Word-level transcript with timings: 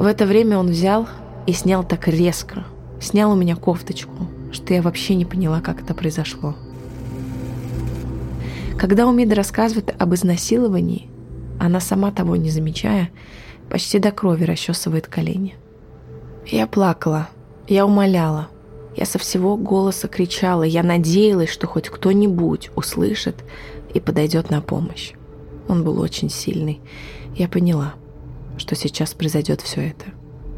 В 0.00 0.06
это 0.06 0.24
время 0.24 0.56
он 0.56 0.68
взял 0.68 1.06
и 1.46 1.52
снял 1.52 1.84
так 1.84 2.08
резко, 2.08 2.64
снял 3.02 3.32
у 3.32 3.36
меня 3.36 3.54
кофточку, 3.54 4.28
что 4.50 4.72
я 4.72 4.80
вообще 4.80 5.14
не 5.14 5.26
поняла, 5.26 5.60
как 5.60 5.82
это 5.82 5.92
произошло. 5.92 6.54
Когда 8.78 9.06
Умида 9.06 9.34
рассказывает 9.34 9.94
об 10.00 10.14
изнасиловании, 10.14 11.10
она 11.58 11.80
сама 11.80 12.12
того 12.12 12.36
не 12.36 12.48
замечая, 12.48 13.10
почти 13.68 13.98
до 13.98 14.10
крови 14.10 14.44
расчесывает 14.44 15.06
колени. 15.06 15.54
Я 16.46 16.66
плакала, 16.66 17.28
я 17.68 17.84
умоляла, 17.84 18.48
я 18.96 19.04
со 19.04 19.18
всего 19.18 19.58
голоса 19.58 20.08
кричала, 20.08 20.62
я 20.62 20.82
надеялась, 20.82 21.50
что 21.50 21.66
хоть 21.66 21.90
кто-нибудь 21.90 22.70
услышит 22.74 23.44
и 23.92 24.00
подойдет 24.00 24.48
на 24.48 24.62
помощь. 24.62 25.12
Он 25.68 25.84
был 25.84 26.00
очень 26.00 26.30
сильный. 26.30 26.80
Я 27.36 27.48
поняла, 27.48 27.92
что 28.60 28.76
сейчас 28.76 29.14
произойдет 29.14 29.62
все 29.62 29.88
это, 29.88 30.04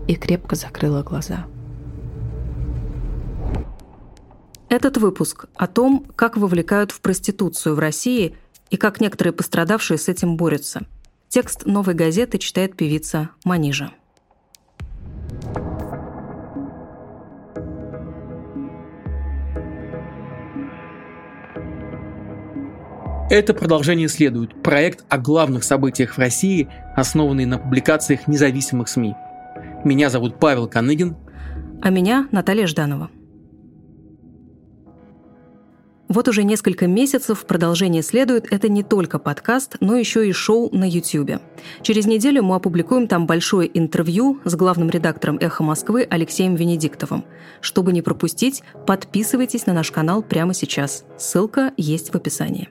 и 0.08 0.16
крепко 0.16 0.56
закрыла 0.56 1.02
глаза. 1.02 1.46
Этот 4.68 4.96
выпуск 4.96 5.46
о 5.54 5.66
том, 5.66 6.06
как 6.16 6.36
вовлекают 6.36 6.90
в 6.90 7.00
проституцию 7.00 7.76
в 7.76 7.78
России 7.78 8.36
и 8.70 8.76
как 8.76 9.00
некоторые 9.00 9.32
пострадавшие 9.32 9.98
с 9.98 10.08
этим 10.08 10.36
борются. 10.36 10.86
Текст 11.28 11.64
«Новой 11.64 11.94
газеты» 11.94 12.38
читает 12.38 12.76
певица 12.76 13.30
Манижа. 13.44 13.92
Это 23.32 23.54
продолжение 23.54 24.08
следует. 24.08 24.62
Проект 24.62 25.06
о 25.08 25.16
главных 25.16 25.64
событиях 25.64 26.12
в 26.12 26.18
России, 26.18 26.68
основанный 26.94 27.46
на 27.46 27.56
публикациях 27.56 28.28
независимых 28.28 28.90
СМИ. 28.90 29.14
Меня 29.84 30.10
зовут 30.10 30.38
Павел 30.38 30.68
Коныгин. 30.68 31.16
А 31.80 31.88
меня 31.88 32.28
Наталья 32.30 32.66
Жданова. 32.66 33.08
Вот 36.08 36.28
уже 36.28 36.44
несколько 36.44 36.86
месяцев 36.86 37.46
продолжение 37.46 38.02
следует. 38.02 38.52
Это 38.52 38.68
не 38.68 38.82
только 38.82 39.18
подкаст, 39.18 39.78
но 39.80 39.96
еще 39.96 40.28
и 40.28 40.32
шоу 40.32 40.68
на 40.70 40.86
YouTube. 40.86 41.40
Через 41.80 42.04
неделю 42.04 42.42
мы 42.42 42.56
опубликуем 42.56 43.08
там 43.08 43.26
большое 43.26 43.66
интервью 43.72 44.40
с 44.44 44.54
главным 44.56 44.90
редактором 44.90 45.38
«Эхо 45.40 45.62
Москвы» 45.62 46.06
Алексеем 46.10 46.54
Венедиктовым. 46.54 47.24
Чтобы 47.62 47.94
не 47.94 48.02
пропустить, 48.02 48.62
подписывайтесь 48.86 49.64
на 49.64 49.72
наш 49.72 49.90
канал 49.90 50.22
прямо 50.22 50.52
сейчас. 50.52 51.06
Ссылка 51.16 51.72
есть 51.78 52.12
в 52.12 52.14
описании. 52.14 52.68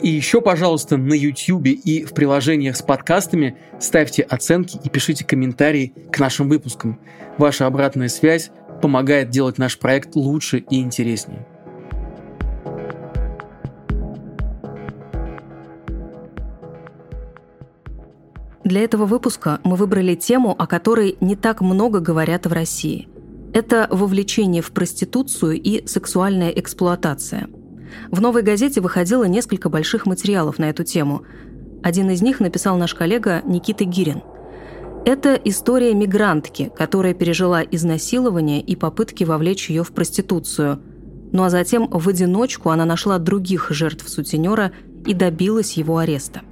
И 0.00 0.08
еще, 0.08 0.40
пожалуйста, 0.40 0.96
на 0.96 1.12
YouTube 1.12 1.66
и 1.66 2.04
в 2.04 2.14
приложениях 2.14 2.76
с 2.76 2.82
подкастами 2.82 3.56
ставьте 3.80 4.22
оценки 4.22 4.78
и 4.82 4.88
пишите 4.88 5.24
комментарии 5.24 5.92
к 6.12 6.18
нашим 6.20 6.48
выпускам. 6.48 7.00
Ваша 7.36 7.66
обратная 7.66 8.08
связь 8.08 8.50
помогает 8.80 9.30
делать 9.30 9.58
наш 9.58 9.78
проект 9.78 10.14
лучше 10.14 10.58
и 10.58 10.80
интереснее. 10.80 11.46
Для 18.62 18.82
этого 18.82 19.06
выпуска 19.06 19.60
мы 19.64 19.76
выбрали 19.76 20.14
тему, 20.14 20.54
о 20.56 20.66
которой 20.66 21.16
не 21.20 21.36
так 21.36 21.62
много 21.62 22.00
говорят 22.00 22.46
в 22.46 22.52
России. 22.52 23.08
Это 23.54 23.88
вовлечение 23.90 24.60
в 24.62 24.72
проституцию 24.72 25.60
и 25.60 25.86
сексуальная 25.86 26.50
эксплуатация. 26.50 27.48
В 28.10 28.20
«Новой 28.20 28.42
газете» 28.42 28.80
выходило 28.80 29.24
несколько 29.24 29.68
больших 29.68 30.06
материалов 30.06 30.58
на 30.58 30.70
эту 30.70 30.84
тему. 30.84 31.22
Один 31.82 32.10
из 32.10 32.22
них 32.22 32.40
написал 32.40 32.76
наш 32.76 32.94
коллега 32.94 33.42
Никита 33.44 33.84
Гирин. 33.84 34.22
Это 35.04 35.40
история 35.44 35.94
мигрантки, 35.94 36.70
которая 36.76 37.14
пережила 37.14 37.62
изнасилование 37.62 38.60
и 38.60 38.76
попытки 38.76 39.24
вовлечь 39.24 39.70
ее 39.70 39.84
в 39.84 39.92
проституцию. 39.92 40.80
Ну 41.32 41.44
а 41.44 41.50
затем 41.50 41.88
в 41.90 42.08
одиночку 42.08 42.70
она 42.70 42.84
нашла 42.84 43.18
других 43.18 43.70
жертв 43.70 44.08
сутенера 44.08 44.72
и 45.06 45.14
добилась 45.14 45.74
его 45.74 45.98
ареста. 45.98 46.42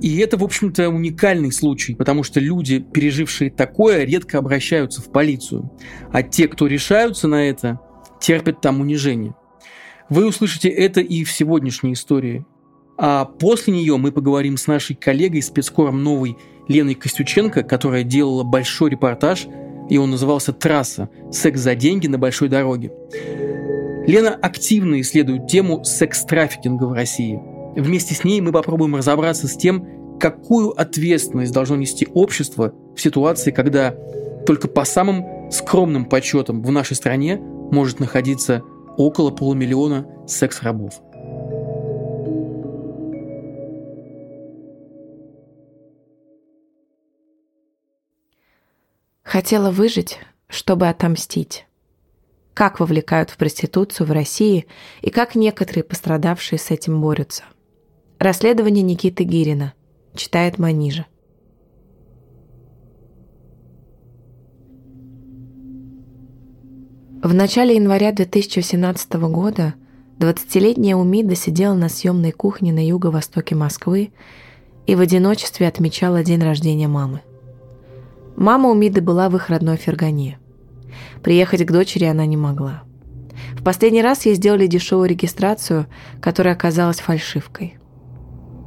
И 0.00 0.18
это, 0.18 0.36
в 0.36 0.44
общем-то, 0.44 0.90
уникальный 0.90 1.50
случай, 1.50 1.94
потому 1.94 2.22
что 2.22 2.38
люди, 2.38 2.78
пережившие 2.78 3.50
такое, 3.50 4.04
редко 4.04 4.38
обращаются 4.38 5.02
в 5.02 5.10
полицию. 5.10 5.72
А 6.12 6.22
те, 6.22 6.46
кто 6.46 6.68
решаются 6.68 7.26
на 7.26 7.48
это, 7.48 7.80
терпят 8.20 8.60
там 8.60 8.80
унижение. 8.80 9.34
Вы 10.08 10.26
услышите 10.26 10.68
это 10.68 11.00
и 11.00 11.24
в 11.24 11.30
сегодняшней 11.30 11.92
истории. 11.92 12.44
А 12.96 13.24
после 13.24 13.74
нее 13.74 13.96
мы 13.96 14.10
поговорим 14.10 14.56
с 14.56 14.66
нашей 14.66 14.96
коллегой, 14.96 15.42
спецкором 15.42 16.02
новой 16.02 16.36
Леной 16.66 16.94
Костюченко, 16.94 17.62
которая 17.62 18.02
делала 18.02 18.42
большой 18.42 18.90
репортаж, 18.90 19.46
и 19.88 19.98
он 19.98 20.10
назывался 20.10 20.52
«Трасса. 20.52 21.08
Секс 21.30 21.60
за 21.60 21.74
деньги 21.74 22.06
на 22.06 22.18
большой 22.18 22.48
дороге». 22.48 22.92
Лена 24.06 24.34
активно 24.34 25.00
исследует 25.00 25.46
тему 25.46 25.84
секс-трафикинга 25.84 26.84
в 26.84 26.92
России– 26.92 27.40
Вместе 27.78 28.12
с 28.14 28.24
ней 28.24 28.40
мы 28.40 28.50
попробуем 28.50 28.96
разобраться 28.96 29.46
с 29.46 29.56
тем, 29.56 30.18
какую 30.18 30.70
ответственность 30.70 31.52
должно 31.52 31.76
нести 31.76 32.08
общество 32.12 32.74
в 32.96 33.00
ситуации, 33.00 33.52
когда 33.52 33.94
только 34.46 34.66
по 34.66 34.84
самым 34.84 35.50
скромным 35.52 36.04
подсчетам 36.04 36.60
в 36.60 36.72
нашей 36.72 36.96
стране 36.96 37.40
может 37.72 38.00
находиться 38.00 38.62
около 38.96 39.30
полумиллиона 39.30 40.06
секс-рабов. 40.26 41.00
Хотела 49.22 49.70
выжить, 49.70 50.18
чтобы 50.48 50.88
отомстить. 50.88 51.66
Как 52.54 52.80
вовлекают 52.80 53.30
в 53.30 53.36
проституцию 53.36 54.06
в 54.06 54.10
России 54.10 54.66
и 55.02 55.10
как 55.10 55.34
некоторые 55.34 55.84
пострадавшие 55.84 56.58
с 56.58 56.70
этим 56.70 57.00
борются– 57.00 57.44
Расследование 58.18 58.82
Никиты 58.82 59.22
Гирина. 59.22 59.74
Читает 60.16 60.58
Манижа. 60.58 61.06
В 67.20 67.34
начале 67.34 67.74
января 67.74 68.12
2017 68.12 69.14
года 69.14 69.74
20-летняя 70.20 70.94
Умида 70.94 71.34
сидела 71.34 71.74
на 71.74 71.88
съемной 71.88 72.30
кухне 72.30 72.72
на 72.72 72.86
юго-востоке 72.86 73.56
Москвы 73.56 74.12
и 74.86 74.94
в 74.94 75.00
одиночестве 75.00 75.66
отмечала 75.66 76.22
день 76.22 76.40
рождения 76.40 76.86
мамы. 76.86 77.22
Мама 78.36 78.68
Умиды 78.68 79.00
была 79.00 79.28
в 79.30 79.34
их 79.34 79.48
родной 79.48 79.76
Фергане. 79.78 80.38
Приехать 81.20 81.66
к 81.66 81.72
дочери 81.72 82.04
она 82.04 82.24
не 82.24 82.36
могла. 82.36 82.84
В 83.54 83.64
последний 83.64 84.00
раз 84.02 84.24
ей 84.24 84.36
сделали 84.36 84.68
дешевую 84.68 85.08
регистрацию, 85.08 85.86
которая 86.20 86.54
оказалась 86.54 87.00
фальшивкой. 87.00 87.78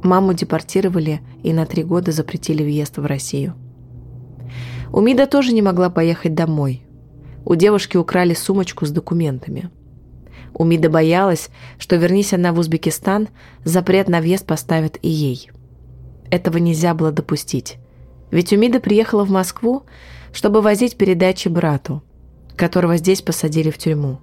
Маму 0.02 0.34
депортировали 0.34 1.22
и 1.42 1.54
на 1.54 1.64
три 1.64 1.84
года 1.84 2.12
запретили 2.12 2.62
въезд 2.62 2.98
в 2.98 3.06
Россию. 3.06 3.54
Умида 4.92 5.26
тоже 5.26 5.54
не 5.54 5.62
могла 5.62 5.88
поехать 5.88 6.34
домой. 6.34 6.84
У 7.44 7.54
девушки 7.54 7.96
украли 7.96 8.34
сумочку 8.34 8.86
с 8.86 8.90
документами. 8.90 9.70
Умида 10.54 10.90
боялась, 10.90 11.50
что 11.78 11.96
вернись 11.96 12.32
она 12.32 12.52
в 12.52 12.58
Узбекистан, 12.58 13.28
запрет 13.64 14.08
на 14.08 14.20
въезд 14.20 14.46
поставят 14.46 14.98
и 15.02 15.08
ей. 15.08 15.50
Этого 16.30 16.58
нельзя 16.58 16.94
было 16.94 17.10
допустить. 17.10 17.78
Ведь 18.30 18.52
Умида 18.52 18.80
приехала 18.80 19.24
в 19.24 19.30
Москву, 19.30 19.82
чтобы 20.32 20.62
возить 20.62 20.96
передачи 20.96 21.48
брату, 21.48 22.02
которого 22.56 22.96
здесь 22.96 23.22
посадили 23.22 23.70
в 23.70 23.78
тюрьму. 23.78 24.18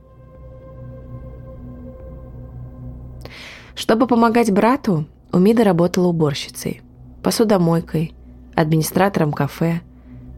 Чтобы 3.75 4.07
помогать 4.07 4.51
брату, 4.51 5.05
Умида 5.31 5.63
работала 5.63 6.07
уборщицей, 6.07 6.81
посудомойкой, 7.23 8.13
администратором 8.55 9.31
кафе, 9.31 9.81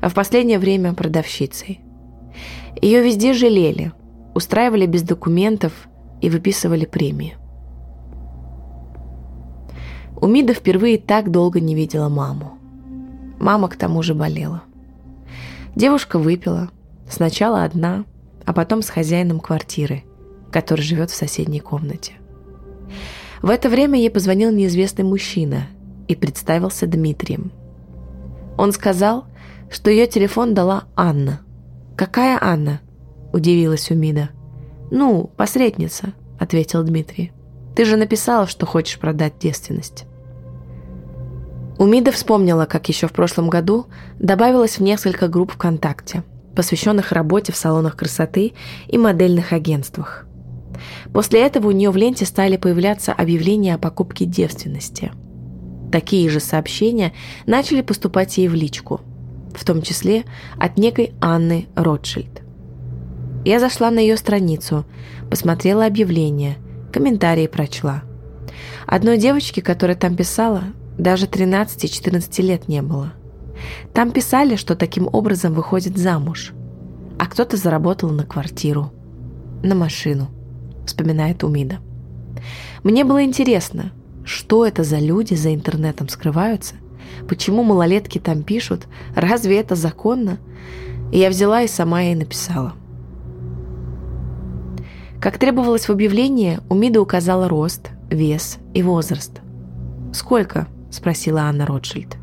а 0.01 0.09
в 0.09 0.13
последнее 0.13 0.59
время 0.59 0.93
продавщицей. 0.93 1.81
Ее 2.79 3.01
везде 3.01 3.33
жалели, 3.33 3.91
устраивали 4.35 4.85
без 4.85 5.01
документов 5.03 5.73
и 6.21 6.29
выписывали 6.29 6.85
премии. 6.85 7.35
Умида 10.21 10.53
впервые 10.53 10.99
так 10.99 11.31
долго 11.31 11.59
не 11.59 11.73
видела 11.73 12.07
маму. 12.07 12.57
Мама 13.39 13.69
к 13.69 13.75
тому 13.75 14.03
же 14.03 14.13
болела. 14.13 14.61
Девушка 15.75 16.19
выпила, 16.19 16.69
сначала 17.09 17.63
одна, 17.63 18.05
а 18.45 18.53
потом 18.53 18.83
с 18.83 18.89
хозяином 18.89 19.39
квартиры, 19.39 20.03
который 20.51 20.81
живет 20.81 21.09
в 21.09 21.15
соседней 21.15 21.59
комнате. 21.59 22.13
В 23.41 23.49
это 23.49 23.69
время 23.69 23.97
ей 23.97 24.11
позвонил 24.11 24.51
неизвестный 24.51 25.03
мужчина 25.03 25.67
и 26.07 26.15
представился 26.15 26.85
Дмитрием. 26.85 27.51
Он 28.57 28.71
сказал, 28.71 29.25
что 29.71 29.89
ее 29.89 30.05
телефон 30.05 30.53
дала 30.53 30.83
Анна. 30.95 31.39
«Какая 31.95 32.37
Анна?»– 32.41 32.81
удивилась 33.33 33.91
Умида. 33.91 34.29
«Ну, 34.91 35.31
посредница»,– 35.37 36.13
ответил 36.39 36.83
Дмитрий. 36.83 37.31
«Ты 37.75 37.85
же 37.85 37.97
написала, 37.97 38.47
что 38.47 38.65
хочешь 38.65 38.99
продать 38.99 39.37
девственность». 39.39 40.05
Умида 41.77 42.11
вспомнила, 42.11 42.65
как 42.65 42.89
еще 42.89 43.07
в 43.07 43.11
прошлом 43.11 43.49
году 43.49 43.87
добавилась 44.19 44.77
в 44.77 44.83
несколько 44.83 45.27
групп 45.27 45.53
ВКонтакте, 45.53 46.23
посвященных 46.55 47.11
работе 47.11 47.51
в 47.51 47.55
салонах 47.55 47.95
красоты 47.95 48.53
и 48.87 48.97
модельных 48.97 49.51
агентствах. 49.51 50.27
После 51.13 51.41
этого 51.41 51.67
у 51.67 51.71
нее 51.71 51.89
в 51.89 51.97
ленте 51.97 52.25
стали 52.25 52.57
появляться 52.57 53.13
объявления 53.13 53.75
о 53.75 53.79
покупке 53.79 54.25
девственности. 54.25 55.11
Такие 55.91 56.29
же 56.29 56.39
сообщения 56.39 57.13
начали 57.45 57.81
поступать 57.81 58.37
ей 58.37 58.47
в 58.47 58.53
личку, 58.53 59.01
в 59.55 59.65
том 59.65 59.81
числе 59.81 60.25
от 60.57 60.77
некой 60.77 61.13
Анны 61.21 61.67
Ротшильд. 61.75 62.41
Я 63.43 63.59
зашла 63.59 63.89
на 63.89 63.99
ее 63.99 64.17
страницу, 64.17 64.85
посмотрела 65.29 65.85
объявление, 65.85 66.57
комментарии 66.93 67.47
прочла. 67.47 68.03
Одной 68.85 69.17
девочке, 69.17 69.61
которая 69.61 69.95
там 69.95 70.15
писала, 70.15 70.63
даже 70.97 71.25
13-14 71.25 72.41
лет 72.41 72.67
не 72.67 72.81
было. 72.81 73.13
Там 73.93 74.11
писали, 74.11 74.55
что 74.55 74.75
таким 74.75 75.07
образом 75.11 75.53
выходит 75.53 75.97
замуж. 75.97 76.53
А 77.17 77.25
кто-то 77.25 77.57
заработал 77.57 78.09
на 78.09 78.25
квартиру, 78.25 78.91
на 79.63 79.75
машину, 79.75 80.29
вспоминает 80.85 81.43
Умида. 81.43 81.79
Мне 82.83 83.05
было 83.05 83.23
интересно, 83.23 83.91
что 84.23 84.65
это 84.65 84.83
за 84.83 84.97
люди 84.97 85.33
за 85.35 85.53
интернетом 85.53 86.09
скрываются, 86.09 86.75
почему 87.27 87.63
малолетки 87.63 88.19
там 88.19 88.43
пишут, 88.43 88.87
разве 89.15 89.59
это 89.59 89.75
законно? 89.75 90.39
И 91.11 91.19
я 91.19 91.29
взяла 91.29 91.61
и 91.61 91.67
сама 91.67 92.01
ей 92.01 92.15
написала. 92.15 92.73
Как 95.21 95.37
требовалось 95.37 95.87
в 95.87 95.91
объявлении, 95.91 96.59
Умида 96.67 96.99
указала 96.99 97.47
рост, 97.47 97.91
вес 98.09 98.57
и 98.73 98.81
возраст. 98.81 99.41
«Сколько?»– 100.13 100.67
спросила 100.89 101.41
Анна 101.41 101.65
Ротшильд. 101.65 102.17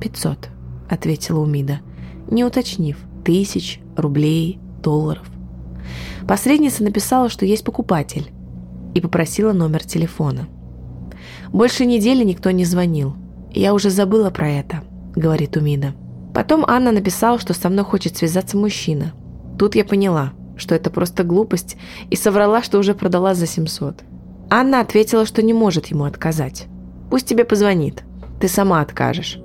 «Пятьсот»,– 0.00 0.48
ответила 0.90 1.40
Умида, 1.40 1.80
не 2.28 2.44
уточнив, 2.44 2.98
тысяч, 3.24 3.80
рублей, 3.96 4.58
долларов. 4.82 5.26
Посредница 6.26 6.82
написала, 6.82 7.28
что 7.28 7.46
есть 7.46 7.64
покупатель, 7.64 8.30
и 8.94 9.00
попросила 9.00 9.52
номер 9.52 9.84
телефона. 9.84 10.48
«Больше 11.52 11.86
недели 11.86 12.24
никто 12.24 12.50
не 12.50 12.64
звонил. 12.64 13.14
Я 13.52 13.74
уже 13.74 13.90
забыла 13.90 14.30
про 14.30 14.48
это»,– 14.48 14.82
говорит 15.16 15.56
Умида. 15.56 15.94
Потом 16.34 16.64
Анна 16.66 16.92
написала, 16.92 17.38
что 17.38 17.54
со 17.54 17.68
мной 17.68 17.84
хочет 17.84 18.16
связаться 18.16 18.56
мужчина. 18.56 19.12
Тут 19.58 19.74
я 19.74 19.84
поняла, 19.84 20.32
что 20.56 20.74
это 20.74 20.90
просто 20.90 21.24
глупость, 21.24 21.76
и 22.10 22.16
соврала, 22.16 22.62
что 22.62 22.78
уже 22.78 22.94
продала 22.94 23.34
за 23.34 23.46
700. 23.46 24.02
Анна 24.50 24.80
ответила, 24.80 25.26
что 25.26 25.42
не 25.42 25.52
может 25.52 25.86
ему 25.86 26.04
отказать. 26.04 26.66
«Пусть 27.10 27.26
тебе 27.26 27.44
позвонит», 27.44 28.04
ты 28.40 28.48
сама 28.48 28.80
откажешь». 28.80 29.38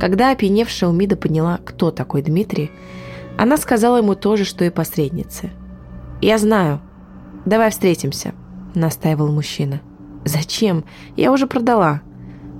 Когда 0.00 0.32
опьяневшая 0.32 0.90
Умида 0.90 1.16
поняла, 1.16 1.58
кто 1.64 1.90
такой 1.90 2.22
Дмитрий, 2.22 2.70
она 3.38 3.56
сказала 3.56 3.98
ему 3.98 4.14
то 4.14 4.36
же, 4.36 4.44
что 4.44 4.64
и 4.64 4.70
посреднице. 4.70 5.50
«Я 6.20 6.38
знаю. 6.38 6.80
Давай 7.44 7.70
встретимся»,– 7.70 8.32
настаивал 8.74 9.28
мужчина. 9.28 9.80
«Зачем? 10.24 10.84
Я 11.16 11.30
уже 11.32 11.46
продала»,– 11.46 12.00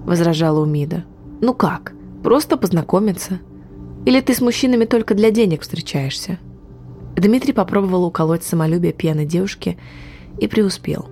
возражала 0.07 0.61
Умида. 0.61 1.05
«Ну 1.41 1.53
как? 1.53 1.93
Просто 2.23 2.57
познакомиться. 2.57 3.41
Или 4.07 4.21
ты 4.21 4.35
с 4.35 4.41
мужчинами 4.41 4.85
только 4.85 5.15
для 5.15 5.31
денег 5.31 5.63
встречаешься?» 5.63 6.39
Дмитрий 7.17 7.53
попробовал 7.53 8.05
уколоть 8.05 8.45
самолюбие 8.45 8.93
пьяной 8.93 9.27
девушки 9.27 9.79
и 10.39 10.47
преуспел. 10.47 11.07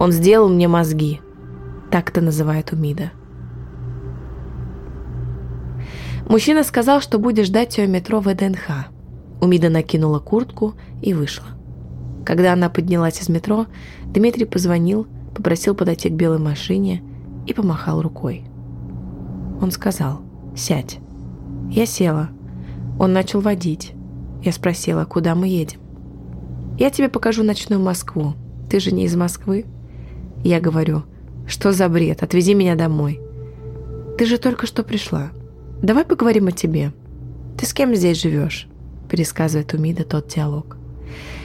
«Он 0.00 0.10
сделал 0.10 0.48
мне 0.48 0.68
мозги»,– 0.68 1.20
так-то 1.90 2.20
называет 2.20 2.72
Умида. 2.72 3.12
Мужчина 6.28 6.64
сказал, 6.64 7.00
что 7.00 7.18
будет 7.18 7.46
ждать 7.46 7.78
ее 7.78 7.86
метро 7.86 8.20
в 8.20 8.34
ДНХ. 8.34 8.88
Умида 9.40 9.68
накинула 9.68 10.18
куртку 10.18 10.74
и 11.02 11.14
вышла. 11.14 11.46
Когда 12.24 12.52
она 12.52 12.70
поднялась 12.70 13.20
из 13.20 13.28
метро, 13.28 13.66
Дмитрий 14.04 14.46
позвонил, 14.46 15.06
попросил 15.34 15.74
подойти 15.74 16.08
к 16.08 16.12
белой 16.12 16.38
машине 16.38 17.02
и 17.46 17.52
помахал 17.52 18.02
рукой. 18.02 18.44
Он 19.60 19.70
сказал 19.70 20.20
«Сядь». 20.56 20.98
Я 21.70 21.86
села. 21.86 22.30
Он 22.98 23.12
начал 23.12 23.40
водить. 23.40 23.92
Я 24.42 24.52
спросила, 24.52 25.04
куда 25.04 25.34
мы 25.34 25.48
едем. 25.48 25.80
«Я 26.78 26.90
тебе 26.90 27.08
покажу 27.08 27.42
ночную 27.42 27.80
Москву. 27.80 28.34
Ты 28.68 28.80
же 28.80 28.92
не 28.92 29.04
из 29.04 29.14
Москвы?» 29.14 29.64
Я 30.42 30.60
говорю, 30.60 31.04
«Что 31.46 31.72
за 31.72 31.88
бред? 31.88 32.22
Отвези 32.22 32.54
меня 32.54 32.74
домой». 32.74 33.20
«Ты 34.18 34.26
же 34.26 34.38
только 34.38 34.66
что 34.66 34.82
пришла. 34.82 35.30
«Давай 35.82 36.04
поговорим 36.04 36.48
о 36.48 36.52
тебе. 36.52 36.92
Ты 37.58 37.66
с 37.66 37.72
кем 37.72 37.94
здесь 37.94 38.20
живешь?» 38.20 38.68
пересказывает 39.12 39.74
Умида 39.74 40.04
тот 40.04 40.28
диалог. 40.28 40.78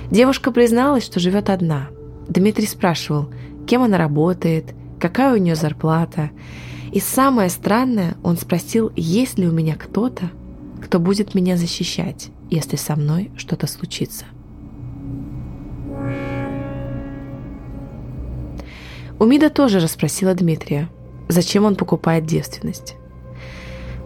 Девушка 0.09 0.51
призналась, 0.53 1.03
что 1.03 1.19
живет 1.19 1.49
одна. 1.49 1.89
Дмитрий 2.29 2.65
спрашивал, 2.65 3.29
кем 3.67 3.83
она 3.83 3.97
работает, 3.97 4.73
какая 4.99 5.33
у 5.33 5.37
нее 5.37 5.55
зарплата. 5.55 6.31
И 6.91 6.99
самое 6.99 7.49
странное, 7.49 8.15
он 8.23 8.37
спросил, 8.37 8.91
есть 8.95 9.37
ли 9.37 9.47
у 9.47 9.51
меня 9.51 9.75
кто-то, 9.75 10.31
кто 10.81 10.99
будет 10.99 11.35
меня 11.35 11.57
защищать, 11.57 12.29
если 12.49 12.75
со 12.75 12.95
мной 12.95 13.31
что-то 13.35 13.67
случится. 13.67 14.25
Умида 19.19 19.49
тоже 19.49 19.79
расспросила 19.79 20.33
Дмитрия, 20.33 20.89
зачем 21.27 21.65
он 21.65 21.75
покупает 21.75 22.25
девственность. 22.25 22.95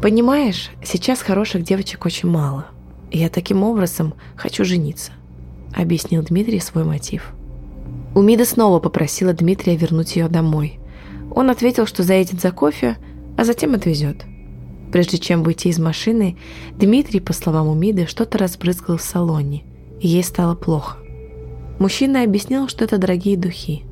Понимаешь, 0.01 0.71
сейчас 0.83 1.21
хороших 1.21 1.63
девочек 1.63 2.05
очень 2.05 2.29
мало. 2.29 2.65
И 3.11 3.19
я 3.19 3.29
таким 3.29 3.63
образом 3.63 4.13
хочу 4.35 4.63
жениться, 4.63 5.11
объяснил 5.75 6.23
Дмитрий 6.23 6.59
свой 6.59 6.85
мотив. 6.85 7.33
Умида 8.15 8.45
снова 8.45 8.79
попросила 8.79 9.33
Дмитрия 9.33 9.75
вернуть 9.75 10.15
ее 10.15 10.27
домой. 10.27 10.79
Он 11.33 11.49
ответил, 11.49 11.85
что 11.85 12.03
заедет 12.03 12.41
за 12.41 12.51
кофе, 12.51 12.97
а 13.37 13.45
затем 13.45 13.73
отвезет. 13.73 14.25
Прежде 14.91 15.17
чем 15.17 15.43
выйти 15.43 15.69
из 15.69 15.79
машины, 15.79 16.37
Дмитрий, 16.77 17.21
по 17.21 17.33
словам 17.33 17.69
Умиды, 17.69 18.05
что-то 18.05 18.37
разбрызгал 18.37 18.97
в 18.97 19.01
салоне, 19.01 19.63
и 19.99 20.07
ей 20.07 20.23
стало 20.23 20.55
плохо. 20.55 20.97
Мужчина 21.79 22.23
объяснил, 22.23 22.67
что 22.67 22.83
это 22.83 22.97
дорогие 22.97 23.37
духи. 23.37 23.83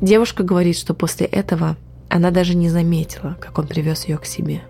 Девушка 0.00 0.44
говорит, 0.44 0.76
что 0.78 0.94
после 0.94 1.26
этого 1.26 1.76
она 2.08 2.30
даже 2.30 2.56
не 2.56 2.68
заметила, 2.68 3.36
как 3.40 3.58
он 3.58 3.66
привез 3.66 4.06
ее 4.06 4.18
к 4.18 4.24
себе. 4.24 4.62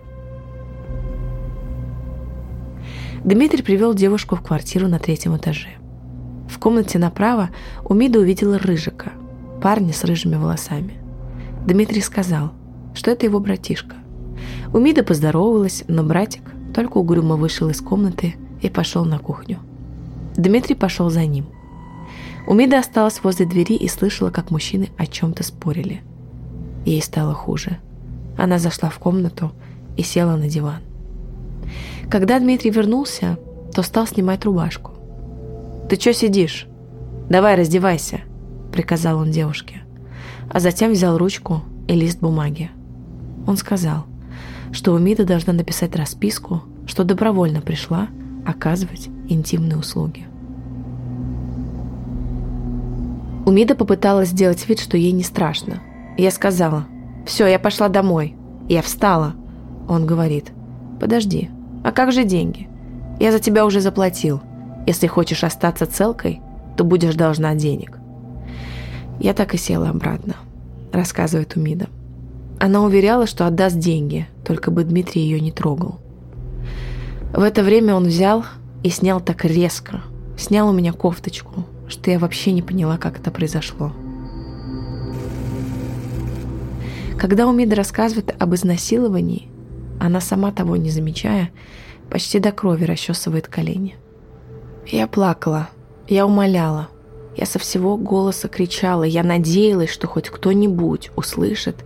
Дмитрий 3.23 3.61
привел 3.61 3.93
девушку 3.93 4.35
в 4.35 4.41
квартиру 4.41 4.87
на 4.87 4.97
третьем 4.97 5.37
этаже. 5.37 5.69
В 6.49 6.57
комнате 6.57 6.97
направо 6.97 7.51
Умида 7.85 8.19
увидела 8.19 8.57
Рыжика, 8.57 9.11
парня 9.61 9.93
с 9.93 10.03
рыжими 10.03 10.35
волосами. 10.35 11.00
Дмитрий 11.65 12.01
сказал, 12.01 12.51
что 12.93 13.11
это 13.11 13.25
его 13.25 13.39
братишка. 13.39 13.95
Умида 14.73 15.03
поздоровалась, 15.03 15.83
но 15.87 16.03
братик 16.03 16.41
только 16.73 16.97
угрюмо 16.97 17.35
вышел 17.35 17.69
из 17.69 17.81
комнаты 17.81 18.35
и 18.61 18.69
пошел 18.69 19.05
на 19.05 19.19
кухню. 19.19 19.59
Дмитрий 20.35 20.75
пошел 20.75 21.09
за 21.09 21.25
ним. 21.25 21.45
Умида 22.47 22.79
осталась 22.79 23.21
возле 23.23 23.45
двери 23.45 23.75
и 23.75 23.87
слышала, 23.87 24.31
как 24.31 24.49
мужчины 24.49 24.89
о 24.97 25.05
чем-то 25.05 25.43
спорили. 25.43 26.01
Ей 26.85 27.01
стало 27.01 27.33
хуже. 27.33 27.77
Она 28.37 28.57
зашла 28.57 28.89
в 28.89 28.97
комнату 28.97 29.51
и 29.97 30.03
села 30.03 30.35
на 30.35 30.49
диван. 30.49 30.81
Когда 32.09 32.39
Дмитрий 32.39 32.71
вернулся, 32.71 33.37
то 33.73 33.83
стал 33.83 34.07
снимать 34.07 34.45
рубашку. 34.45 34.91
«Ты 35.89 35.99
что 35.99 36.13
сидишь? 36.13 36.67
Давай 37.29 37.55
раздевайся»,— 37.55 38.21
приказал 38.71 39.19
он 39.19 39.31
девушке. 39.31 39.80
А 40.53 40.59
затем 40.59 40.91
взял 40.91 41.17
ручку 41.17 41.61
и 41.87 41.93
лист 41.93 42.19
бумаги. 42.19 42.71
Он 43.47 43.55
сказал, 43.57 44.05
что 44.71 44.93
Умида 44.93 45.25
должна 45.25 45.53
написать 45.53 45.95
расписку, 45.95 46.63
что 46.85 47.03
добровольно 47.03 47.61
пришла 47.61 48.07
оказывать 48.45 49.07
интимные 49.29 49.77
услуги. 49.77 50.27
Умида 53.45 53.75
попыталась 53.75 54.29
сделать 54.29 54.67
вид, 54.67 54.79
что 54.79 54.97
ей 54.97 55.11
не 55.13 55.23
страшно. 55.23 55.81
Я 56.17 56.31
сказала, 56.31 56.85
«Все, 57.25 57.47
я 57.47 57.59
пошла 57.59 57.87
домой». 57.87 58.35
Я 58.67 58.81
встала. 58.81 59.33
Он 59.87 60.05
говорит, 60.05 60.51
«Подожди, 60.99 61.49
а 61.83 61.91
как 61.91 62.11
же 62.11 62.23
деньги? 62.23 62.69
Я 63.19 63.31
за 63.31 63.39
тебя 63.39 63.65
уже 63.65 63.81
заплатил. 63.81 64.41
Если 64.85 65.07
хочешь 65.07 65.43
остаться 65.43 65.85
целкой, 65.85 66.41
то 66.77 66.83
будешь 66.83 67.15
должна 67.15 67.55
денег. 67.55 68.00
Я 69.21 69.35
так 69.35 69.53
и 69.53 69.57
села 69.57 69.89
обратно, 69.89 70.35
рассказывает 70.91 71.55
Умида. 71.55 71.89
Она 72.59 72.81
уверяла, 72.81 73.27
что 73.27 73.45
отдаст 73.45 73.77
деньги, 73.77 74.25
только 74.43 74.71
бы 74.71 74.83
Дмитрий 74.83 75.21
ее 75.21 75.39
не 75.39 75.51
трогал. 75.51 75.99
В 77.31 77.43
это 77.43 77.61
время 77.61 77.93
он 77.93 78.05
взял 78.05 78.43
и 78.81 78.89
снял 78.89 79.21
так 79.21 79.45
резко, 79.45 80.01
снял 80.39 80.67
у 80.67 80.73
меня 80.73 80.91
кофточку, 80.91 81.65
что 81.87 82.09
я 82.09 82.17
вообще 82.17 82.51
не 82.51 82.63
поняла, 82.63 82.97
как 82.97 83.19
это 83.19 83.29
произошло. 83.29 83.93
Когда 87.15 87.45
Умида 87.45 87.75
рассказывает 87.75 88.33
об 88.41 88.55
изнасиловании, 88.55 89.49
она 89.99 90.19
сама 90.19 90.51
того 90.51 90.77
не 90.77 90.89
замечая, 90.89 91.51
почти 92.09 92.39
до 92.39 92.51
крови 92.51 92.85
расчесывает 92.85 93.47
колени. 93.47 93.97
Я 94.87 95.05
плакала, 95.05 95.69
я 96.07 96.25
умоляла, 96.25 96.89
я 97.35 97.45
со 97.45 97.59
всего 97.59 97.97
голоса 97.97 98.47
кричала, 98.47 99.03
я 99.03 99.23
надеялась, 99.23 99.89
что 99.89 100.07
хоть 100.07 100.29
кто-нибудь 100.29 101.11
услышит 101.15 101.77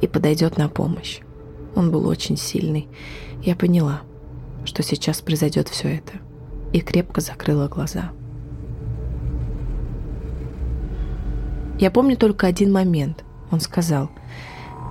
и 0.00 0.06
подойдет 0.06 0.58
на 0.58 0.68
помощь. 0.68 1.20
Он 1.76 1.90
был 1.90 2.08
очень 2.08 2.36
сильный. 2.36 2.88
Я 3.42 3.54
поняла, 3.54 4.00
что 4.64 4.82
сейчас 4.82 5.20
произойдет 5.20 5.68
все 5.68 5.96
это, 5.96 6.14
и 6.72 6.80
крепко 6.80 7.20
закрыла 7.20 7.68
глаза. 7.68 8.10
Я 11.78 11.92
помню 11.92 12.16
только 12.16 12.48
один 12.48 12.72
момент. 12.72 13.24
Он 13.52 13.60
сказал, 13.60 14.10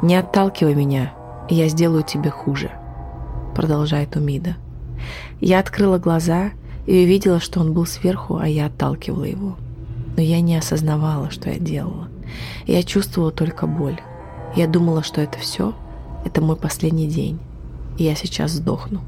«Не 0.02 0.16
отталкивай 0.16 0.74
меня, 0.74 1.14
я 1.50 1.68
сделаю 1.68 2.04
тебе 2.04 2.30
хуже», 2.30 2.72
продолжает 3.54 4.16
Умида. 4.16 4.56
Я 5.42 5.60
открыла 5.60 5.98
глаза 5.98 6.52
и 6.86 7.04
увидела, 7.04 7.42
что 7.42 7.60
он 7.60 7.74
был 7.74 7.86
сверху, 7.86 8.38
а 8.38 8.48
я 8.48 8.68
отталкивала 8.68 9.26
его. 9.26 9.58
Но 10.17 10.24
я 10.24 10.41
не 10.41 10.57
осознавала, 10.57 11.29
что 11.29 11.51
я 11.51 11.59
делала. 11.59 12.09
Я 12.65 12.83
чувствовала 12.83 13.31
только 13.31 13.67
боль. 13.67 14.01
Я 14.55 14.67
думала, 14.67 15.03
что 15.03 15.21
это 15.21 15.38
все, 15.38 15.75
это 16.25 16.41
мой 16.41 16.55
последний 16.55 17.07
день, 17.07 17.39
и 18.00 18.03
я 18.03 18.15
сейчас 18.15 18.51
сдохну. 18.51 19.01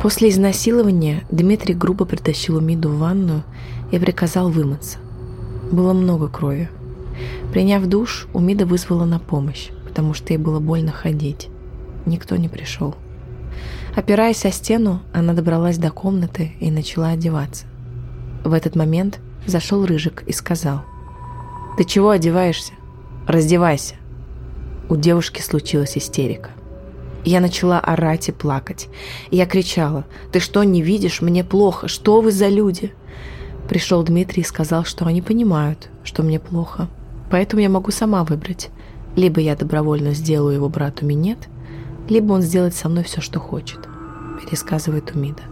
После 0.00 0.30
изнасилования 0.30 1.24
Дмитрий 1.30 1.74
грубо 1.74 2.04
притащил 2.04 2.56
Умиду 2.56 2.90
в 2.90 2.98
ванную 2.98 3.42
и 3.90 3.98
приказал 3.98 4.48
вымыться. 4.48 4.98
Было 5.70 5.92
много 5.92 6.28
крови. 6.28 6.70
Приняв 7.52 7.86
душ, 7.86 8.28
Умида 8.32 8.64
вызвала 8.64 9.04
на 9.04 9.18
помощь, 9.18 9.70
потому 9.86 10.14
что 10.14 10.32
ей 10.32 10.38
было 10.38 10.60
больно 10.60 10.92
ходить. 10.92 11.48
Никто 12.06 12.36
не 12.36 12.48
пришел. 12.48 12.94
Опираясь 13.94 14.46
о 14.46 14.50
стену, 14.50 15.02
она 15.12 15.34
добралась 15.34 15.76
до 15.76 15.90
комнаты 15.90 16.52
и 16.60 16.70
начала 16.70 17.08
одеваться. 17.08 17.66
В 18.42 18.54
этот 18.54 18.74
момент 18.74 19.20
зашел 19.46 19.84
Рыжик 19.84 20.24
и 20.26 20.32
сказал, 20.32 20.82
«Ты 21.76 21.84
чего 21.84 22.10
одеваешься? 22.10 22.72
Раздевайся!» 23.26 23.96
У 24.88 24.96
девушки 24.96 25.42
случилась 25.42 25.96
истерика. 25.98 26.50
Я 27.24 27.40
начала 27.40 27.78
орать 27.78 28.30
и 28.30 28.32
плакать. 28.32 28.88
Я 29.30 29.46
кричала, 29.46 30.06
«Ты 30.32 30.40
что, 30.40 30.64
не 30.64 30.82
видишь? 30.82 31.20
Мне 31.20 31.44
плохо. 31.44 31.86
Что 31.86 32.20
вы 32.20 32.32
за 32.32 32.48
люди?» 32.48 32.94
Пришел 33.68 34.02
Дмитрий 34.02 34.42
и 34.42 34.46
сказал, 34.46 34.84
что 34.84 35.06
они 35.06 35.22
понимают, 35.22 35.88
что 36.02 36.22
мне 36.22 36.40
плохо. 36.40 36.88
Поэтому 37.30 37.62
я 37.62 37.68
могу 37.68 37.90
сама 37.90 38.24
выбрать. 38.24 38.70
Либо 39.16 39.40
я 39.40 39.54
добровольно 39.54 40.14
сделаю 40.14 40.56
его 40.56 40.68
брату 40.68 41.06
минет, 41.06 41.38
либо 42.12 42.34
он 42.34 42.42
сделает 42.42 42.74
со 42.74 42.90
мной 42.90 43.04
все, 43.04 43.22
что 43.22 43.40
хочет, 43.40 43.78
пересказывает 44.44 45.14
Умида. 45.14 45.42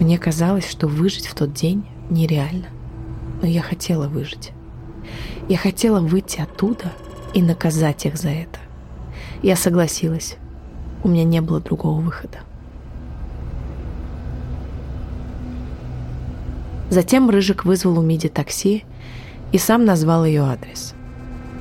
Мне 0.00 0.18
казалось, 0.18 0.68
что 0.68 0.88
выжить 0.88 1.28
в 1.28 1.34
тот 1.34 1.52
день 1.52 1.84
нереально. 2.10 2.66
Но 3.40 3.46
я 3.46 3.62
хотела 3.62 4.08
выжить. 4.08 4.50
Я 5.48 5.56
хотела 5.56 6.00
выйти 6.00 6.40
оттуда 6.40 6.92
и 7.32 7.42
наказать 7.42 8.06
их 8.06 8.16
за 8.16 8.30
это. 8.30 8.58
Я 9.42 9.54
согласилась. 9.54 10.36
У 11.04 11.08
меня 11.08 11.24
не 11.24 11.40
было 11.40 11.60
другого 11.60 12.00
выхода. 12.00 12.38
Затем 16.90 17.30
Рыжик 17.30 17.64
вызвал 17.64 18.00
у 18.00 18.02
Миди 18.02 18.28
такси 18.28 18.84
и 19.52 19.58
сам 19.58 19.84
назвал 19.84 20.24
ее 20.24 20.42
адрес. 20.42 20.94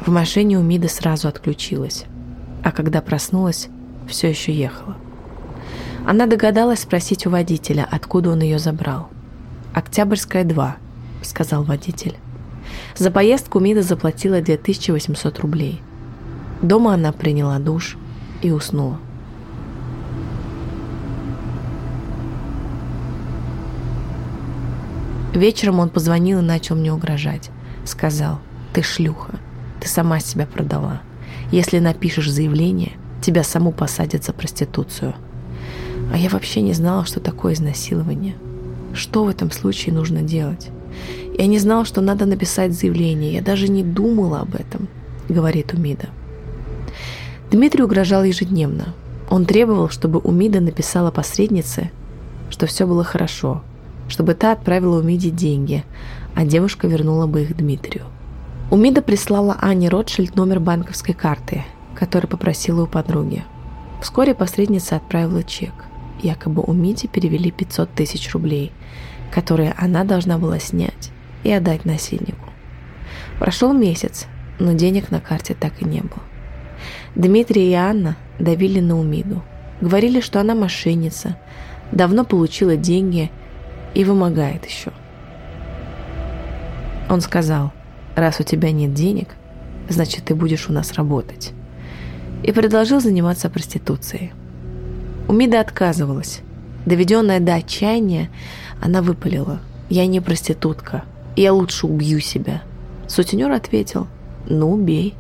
В 0.04 0.12
машине 0.12 0.58
у 0.58 0.64
Миды 0.64 0.90
сразу 0.90 1.28
отключилась, 1.28 2.06
а 2.64 2.72
когда 2.72 3.02
проснулась, 3.02 3.70
все 4.12 4.30
еще 4.30 4.54
ехала. 4.54 4.96
Она 6.06 6.26
догадалась 6.26 6.82
спросить 6.82 7.26
у 7.26 7.30
водителя, 7.30 7.88
откуда 7.90 8.32
он 8.32 8.42
ее 8.42 8.60
забрал. 8.60 9.10
«Октябрьская, 9.74 10.44
2»,— 10.44 10.74
сказал 11.24 11.64
водитель. 11.64 12.16
За 12.96 13.12
поездку 13.12 13.60
Мида 13.60 13.82
заплатила 13.82 14.42
2800 14.42 15.40
рублей. 15.40 15.82
Дома 16.62 16.94
она 16.94 17.12
приняла 17.12 17.60
душ 17.60 17.98
и 18.42 18.52
уснула. 18.52 19.00
Вечером 25.34 25.80
он 25.80 25.90
позвонил 25.90 26.40
и 26.40 26.44
начал 26.44 26.76
мне 26.76 26.92
угрожать. 26.92 27.50
Сказал, 27.86 28.40
ты 28.74 28.84
шлюха, 28.84 29.40
ты 29.80 29.88
сама 29.88 30.20
себя 30.20 30.46
продала. 30.46 31.02
Если 31.52 31.80
напишешь 31.80 32.30
заявление, 32.30 32.92
тебя 33.22 33.44
саму 33.44 33.72
посадят 33.72 34.24
за 34.24 34.34
проституцию. 34.34 35.14
А 36.12 36.18
я 36.18 36.30
вообще 36.30 36.62
не 36.62 36.74
знала, 36.74 37.06
что 37.06 37.20
такое 37.20 37.54
изнасилование. 37.54 38.36
Что 38.94 39.24
в 39.24 39.30
этом 39.30 39.52
случае 39.52 39.96
нужно 39.96 40.22
делать? 40.22 40.70
Я 41.38 41.48
не 41.48 41.60
знала, 41.60 41.86
что 41.86 42.02
надо 42.02 42.26
написать 42.26 42.74
заявление. 42.74 43.34
Я 43.34 43.42
даже 43.42 43.70
не 43.70 43.84
думала 43.84 44.42
об 44.42 44.56
этом, 44.56 44.88
говорит 45.30 45.74
Умида. 45.74 46.10
Дмитрий 47.52 47.84
угрожал 47.84 48.24
ежедневно. 48.24 48.94
Он 49.30 49.46
требовал, 49.46 49.90
чтобы 49.90 50.20
Умида 50.20 50.60
написала 50.60 51.12
посреднице, 51.12 51.90
что 52.50 52.66
все 52.66 52.86
было 52.86 53.04
хорошо, 53.04 53.64
чтобы 54.10 54.34
та 54.34 54.52
отправила 54.52 55.00
Умиде 55.00 55.30
деньги, 55.30 55.86
а 56.36 56.44
девушка 56.44 56.88
вернула 56.88 57.28
бы 57.28 57.44
их 57.44 57.56
Дмитрию. 57.56 58.04
Умида 58.70 59.02
прислала 59.02 59.58
Ане 59.62 59.90
Ротшильд 59.90 60.36
номер 60.36 60.60
банковской 60.60 61.14
карты, 61.14 61.64
который 62.02 62.26
попросила 62.26 62.82
у 62.82 62.88
подруги. 62.88 63.44
Вскоре 64.02 64.34
посредница 64.34 64.96
отправила 64.96 65.44
чек. 65.44 65.72
Якобы 66.24 66.64
Умиде 66.64 67.08
перевели 67.08 67.52
500 67.52 67.92
тысяч 67.92 68.34
рублей, 68.34 68.72
которые 69.32 69.76
она 69.78 70.04
должна 70.04 70.40
была 70.40 70.58
снять 70.58 71.12
и 71.44 71.52
отдать 71.52 71.86
насильнику. 71.86 72.50
Прошел 73.38 73.72
месяц, 73.72 74.26
но 74.58 74.74
денег 74.74 75.12
на 75.12 75.22
карте 75.22 75.54
так 75.54 75.80
и 75.80 75.86
не 75.86 76.02
было. 76.02 76.24
Дмитрий 77.14 77.70
и 77.70 77.76
Анна 77.76 78.18
давили 78.40 78.80
на 78.80 79.00
Умиду. 79.00 79.44
Говорили, 79.80 80.22
что 80.22 80.40
она 80.42 80.56
мошенница, 80.56 81.38
давно 81.92 82.26
получила 82.26 82.76
деньги 82.78 83.30
и 83.94 84.04
вымогает 84.04 84.66
еще. 84.66 84.92
Он 87.12 87.22
сказал, 87.22 87.72
раз 88.16 88.40
у 88.40 88.44
тебя 88.44 88.72
нет 88.72 88.96
денег, 88.96 89.28
значит 89.88 90.26
ты 90.26 90.34
будешь 90.34 90.68
у 90.68 90.74
нас 90.74 90.94
работать. 90.94 91.54
И 92.44 92.52
предложил 92.52 93.00
заниматься 93.00 93.50
проституцией. 93.50 94.32
Умида 95.28 95.60
отказывалась. 95.60 96.42
Доведенная 96.86 97.40
до 97.40 97.56
отчаяния, 97.56 98.30
она 98.82 99.02
выпалила. 99.02 99.60
«Я 99.90 100.08
не 100.08 100.22
проститутка. 100.22 101.04
Я 101.36 101.54
лучше 101.54 101.86
убью 101.86 102.20
себя». 102.20 102.62
Сутенер 103.08 103.52
ответил. 103.52 104.08
«Ну, 104.48 104.72
убей». 104.72 105.16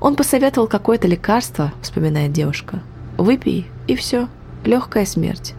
Он 0.00 0.16
посоветовал 0.16 0.66
какое-то 0.66 1.06
лекарство, 1.06 1.72
вспоминает 1.82 2.32
девушка. 2.32 2.80
«Выпей, 3.16 3.66
и 3.86 3.94
все. 3.94 4.28
Легкая 4.64 5.04
смерть». 5.04 5.54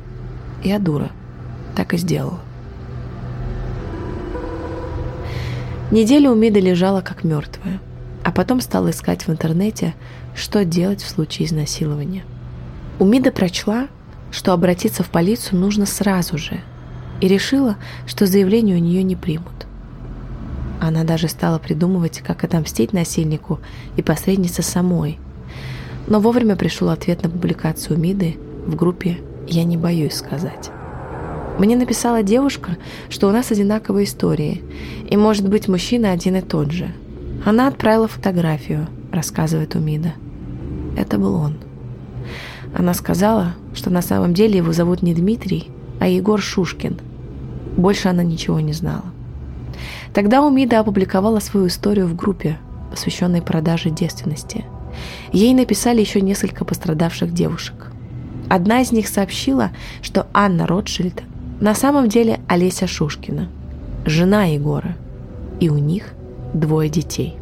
Я 0.63 0.79
дура 0.79 1.11
так 1.79 1.93
и 1.93 1.97
сделала. 1.97 2.39
Неделю 5.91 6.31
Умида 6.31 6.59
лежала 6.59 6.99
как 6.99 7.23
мертвая, 7.23 7.79
а 8.23 8.31
потом 8.31 8.59
стала 8.59 8.91
искать 8.91 9.25
в 9.25 9.31
интернете, 9.31 9.95
что 10.39 10.65
делать 10.65 11.01
в 11.01 11.09
случае 11.09 11.47
изнасилования. 11.47 12.23
Умида 12.97 13.31
прочла, 13.31 13.87
что 14.31 14.53
обратиться 14.53 15.03
в 15.03 15.09
полицию 15.09 15.59
нужно 15.59 15.85
сразу 15.85 16.37
же, 16.37 16.61
и 17.21 17.27
решила, 17.27 17.77
что 18.07 18.25
заявление 18.25 18.77
у 18.77 18.79
нее 18.79 19.03
не 19.03 19.15
примут. 19.15 19.67
Она 20.79 21.03
даже 21.03 21.27
стала 21.27 21.59
придумывать, 21.59 22.19
как 22.19 22.43
отомстить 22.43 22.93
насильнику 22.93 23.59
и 23.97 24.01
посреднице 24.01 24.61
самой. 24.61 25.19
Но 26.07 26.19
вовремя 26.19 26.55
пришел 26.55 26.89
ответ 26.89 27.21
на 27.23 27.29
публикацию 27.29 27.99
Миды 27.99 28.37
в 28.65 28.75
группе 28.75 29.17
«Я 29.47 29.65
не 29.65 29.77
боюсь 29.77 30.13
сказать». 30.13 30.71
Мне 31.57 31.75
написала 31.75 32.23
девушка, 32.23 32.77
что 33.09 33.27
у 33.27 33.31
нас 33.31 33.51
одинаковые 33.51 34.05
истории, 34.05 34.63
и, 35.09 35.17
может 35.17 35.49
быть, 35.49 35.67
мужчина 35.67 36.11
один 36.11 36.37
и 36.37 36.41
тот 36.41 36.71
же. 36.71 36.93
Она 37.45 37.67
отправила 37.67 38.07
фотографию, 38.07 38.87
рассказывает 39.11 39.75
Умида. 39.75 40.13
Это 40.97 41.17
был 41.17 41.35
он. 41.35 41.57
Она 42.73 42.93
сказала, 42.93 43.55
что 43.73 43.89
на 43.89 44.01
самом 44.01 44.33
деле 44.33 44.57
его 44.57 44.73
зовут 44.73 45.01
не 45.01 45.13
Дмитрий, 45.13 45.69
а 45.99 46.07
Егор 46.07 46.41
Шушкин. 46.41 46.99
Больше 47.77 48.09
она 48.09 48.23
ничего 48.23 48.59
не 48.59 48.73
знала. 48.73 49.05
Тогда 50.13 50.43
Умида 50.43 50.79
опубликовала 50.79 51.39
свою 51.39 51.67
историю 51.67 52.07
в 52.07 52.15
группе, 52.15 52.57
посвященной 52.91 53.41
продаже 53.41 53.89
девственности. 53.89 54.65
Ей 55.31 55.53
написали 55.53 56.01
еще 56.01 56.21
несколько 56.21 56.65
пострадавших 56.65 57.33
девушек. 57.33 57.91
Одна 58.49 58.81
из 58.81 58.91
них 58.91 59.07
сообщила, 59.07 59.71
что 60.01 60.27
Анна 60.33 60.65
Ротшильд 60.65 61.23
на 61.59 61.75
самом 61.75 62.09
деле 62.09 62.39
Олеся 62.47 62.87
Шушкина, 62.87 63.49
жена 64.05 64.45
Егора, 64.45 64.95
и 65.59 65.69
у 65.69 65.77
них 65.77 66.13
двое 66.53 66.89
детей. 66.89 67.38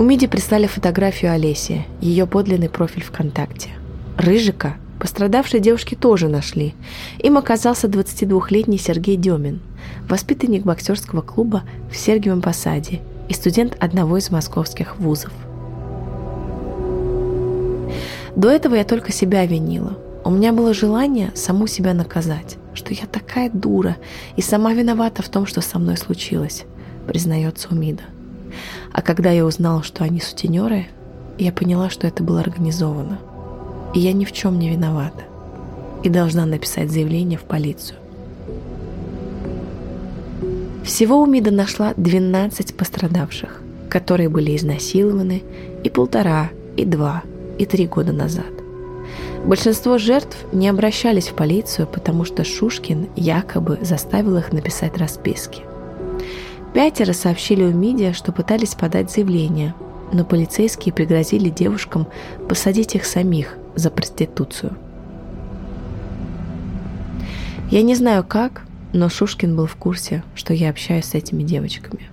У 0.00 0.02
Миди 0.02 0.26
прислали 0.26 0.66
фотографию 0.66 1.30
Олеси, 1.30 1.84
ее 2.00 2.26
подлинный 2.26 2.70
профиль 2.70 3.02
ВКонтакте. 3.02 3.68
Рыжика 4.16 4.76
пострадавшей 4.98 5.60
девушки 5.60 5.94
тоже 5.94 6.28
нашли. 6.28 6.74
Им 7.18 7.36
оказался 7.36 7.86
22-летний 7.86 8.78
Сергей 8.78 9.18
Демин, 9.18 9.60
воспитанник 10.08 10.62
боксерского 10.62 11.20
клуба 11.20 11.64
в 11.92 11.96
Сергиевом 11.98 12.40
Посаде 12.40 13.02
и 13.28 13.34
студент 13.34 13.76
одного 13.78 14.16
из 14.16 14.30
московских 14.30 14.96
вузов. 14.96 15.32
До 18.34 18.48
этого 18.48 18.76
я 18.76 18.84
только 18.84 19.12
себя 19.12 19.44
винила. 19.44 19.98
У 20.24 20.30
меня 20.30 20.54
было 20.54 20.72
желание 20.72 21.30
саму 21.34 21.66
себя 21.66 21.92
наказать, 21.92 22.56
что 22.72 22.94
я 22.94 23.04
такая 23.04 23.50
дура 23.50 23.98
и 24.36 24.40
сама 24.40 24.72
виновата 24.72 25.20
в 25.20 25.28
том, 25.28 25.44
что 25.44 25.60
со 25.60 25.78
мной 25.78 25.98
случилось, 25.98 26.64
признается 27.06 27.68
Умида. 27.68 28.04
А 28.92 29.02
когда 29.02 29.30
я 29.30 29.44
узнала, 29.44 29.82
что 29.82 30.04
они 30.04 30.20
сутенеры, 30.20 30.86
я 31.38 31.52
поняла, 31.52 31.90
что 31.90 32.06
это 32.06 32.22
было 32.22 32.40
организовано. 32.40 33.18
И 33.94 34.00
я 34.00 34.12
ни 34.12 34.24
в 34.24 34.32
чем 34.32 34.58
не 34.58 34.70
виновата. 34.70 35.24
И 36.02 36.08
должна 36.08 36.46
написать 36.46 36.90
заявление 36.90 37.38
в 37.38 37.42
полицию. 37.42 37.98
Всего 40.84 41.22
Умида 41.22 41.50
нашла 41.50 41.94
12 41.96 42.74
пострадавших, 42.74 43.62
которые 43.88 44.28
были 44.28 44.56
изнасилованы 44.56 45.42
и 45.84 45.90
полтора, 45.90 46.50
и 46.76 46.84
два, 46.84 47.22
и 47.58 47.66
три 47.66 47.86
года 47.86 48.12
назад. 48.12 48.46
Большинство 49.44 49.98
жертв 49.98 50.36
не 50.52 50.68
обращались 50.68 51.28
в 51.28 51.34
полицию, 51.34 51.86
потому 51.86 52.24
что 52.24 52.44
Шушкин 52.44 53.08
якобы 53.16 53.78
заставил 53.82 54.36
их 54.36 54.52
написать 54.52 54.96
расписки. 54.98 55.62
Пятеро 56.72 57.12
сообщили 57.12 57.64
у 57.64 57.72
медиа, 57.72 58.12
что 58.12 58.30
пытались 58.30 58.74
подать 58.74 59.10
заявление, 59.10 59.74
но 60.12 60.24
полицейские 60.24 60.92
пригрозили 60.92 61.48
девушкам 61.48 62.06
посадить 62.48 62.94
их 62.94 63.04
самих 63.04 63.56
за 63.74 63.90
проституцию. 63.90 64.76
Я 67.70 67.82
не 67.82 67.94
знаю 67.94 68.24
как, 68.24 68.62
но 68.92 69.08
Шушкин 69.08 69.56
был 69.56 69.66
в 69.66 69.76
курсе, 69.76 70.22
что 70.34 70.54
я 70.54 70.70
общаюсь 70.70 71.06
с 71.06 71.14
этими 71.14 71.42
девочками. 71.42 72.08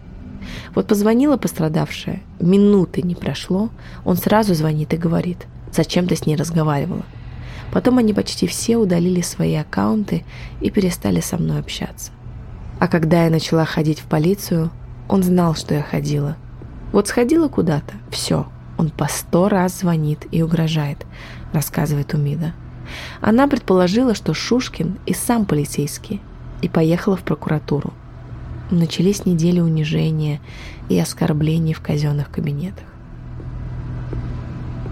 Вот 0.73 0.87
позвонила 0.87 1.37
пострадавшая, 1.37 2.21
минуты 2.39 3.01
не 3.01 3.15
прошло, 3.15 3.69
он 4.05 4.17
сразу 4.17 4.53
звонит 4.53 4.93
и 4.93 4.97
говорит, 4.97 5.47
зачем 5.71 6.07
ты 6.07 6.15
с 6.15 6.25
ней 6.25 6.35
разговаривала. 6.35 7.03
Потом 7.71 7.97
они 7.97 8.13
почти 8.13 8.47
все 8.47 8.77
удалили 8.77 9.21
свои 9.21 9.55
аккаунты 9.55 10.23
и 10.61 10.69
перестали 10.69 11.19
со 11.19 11.37
мной 11.37 11.59
общаться. 11.59 12.11
А 12.79 12.87
когда 12.87 13.23
я 13.23 13.29
начала 13.29 13.65
ходить 13.65 13.99
в 13.99 14.05
полицию, 14.05 14.71
он 15.07 15.23
знал, 15.23 15.55
что 15.55 15.73
я 15.73 15.81
ходила. 15.81 16.37
Вот 16.91 17.07
сходила 17.07 17.47
куда-то, 17.47 17.93
все, 18.11 18.47
он 18.77 18.89
по 18.89 19.07
сто 19.07 19.49
раз 19.49 19.79
звонит 19.79 20.27
и 20.31 20.41
угрожает, 20.41 21.05
рассказывает 21.53 22.13
Умида. 22.13 22.53
Она 23.19 23.47
предположила, 23.47 24.13
что 24.15 24.33
Шушкин 24.33 24.99
и 25.05 25.13
сам 25.13 25.45
полицейский, 25.45 26.21
и 26.61 26.69
поехала 26.69 27.17
в 27.17 27.23
прокуратуру. 27.23 27.93
Начались 28.71 29.25
недели 29.25 29.59
унижения 29.59 30.39
и 30.89 30.99
оскорблений 30.99 31.73
в 31.73 31.81
казенных 31.81 32.29
кабинетах. 32.29 32.85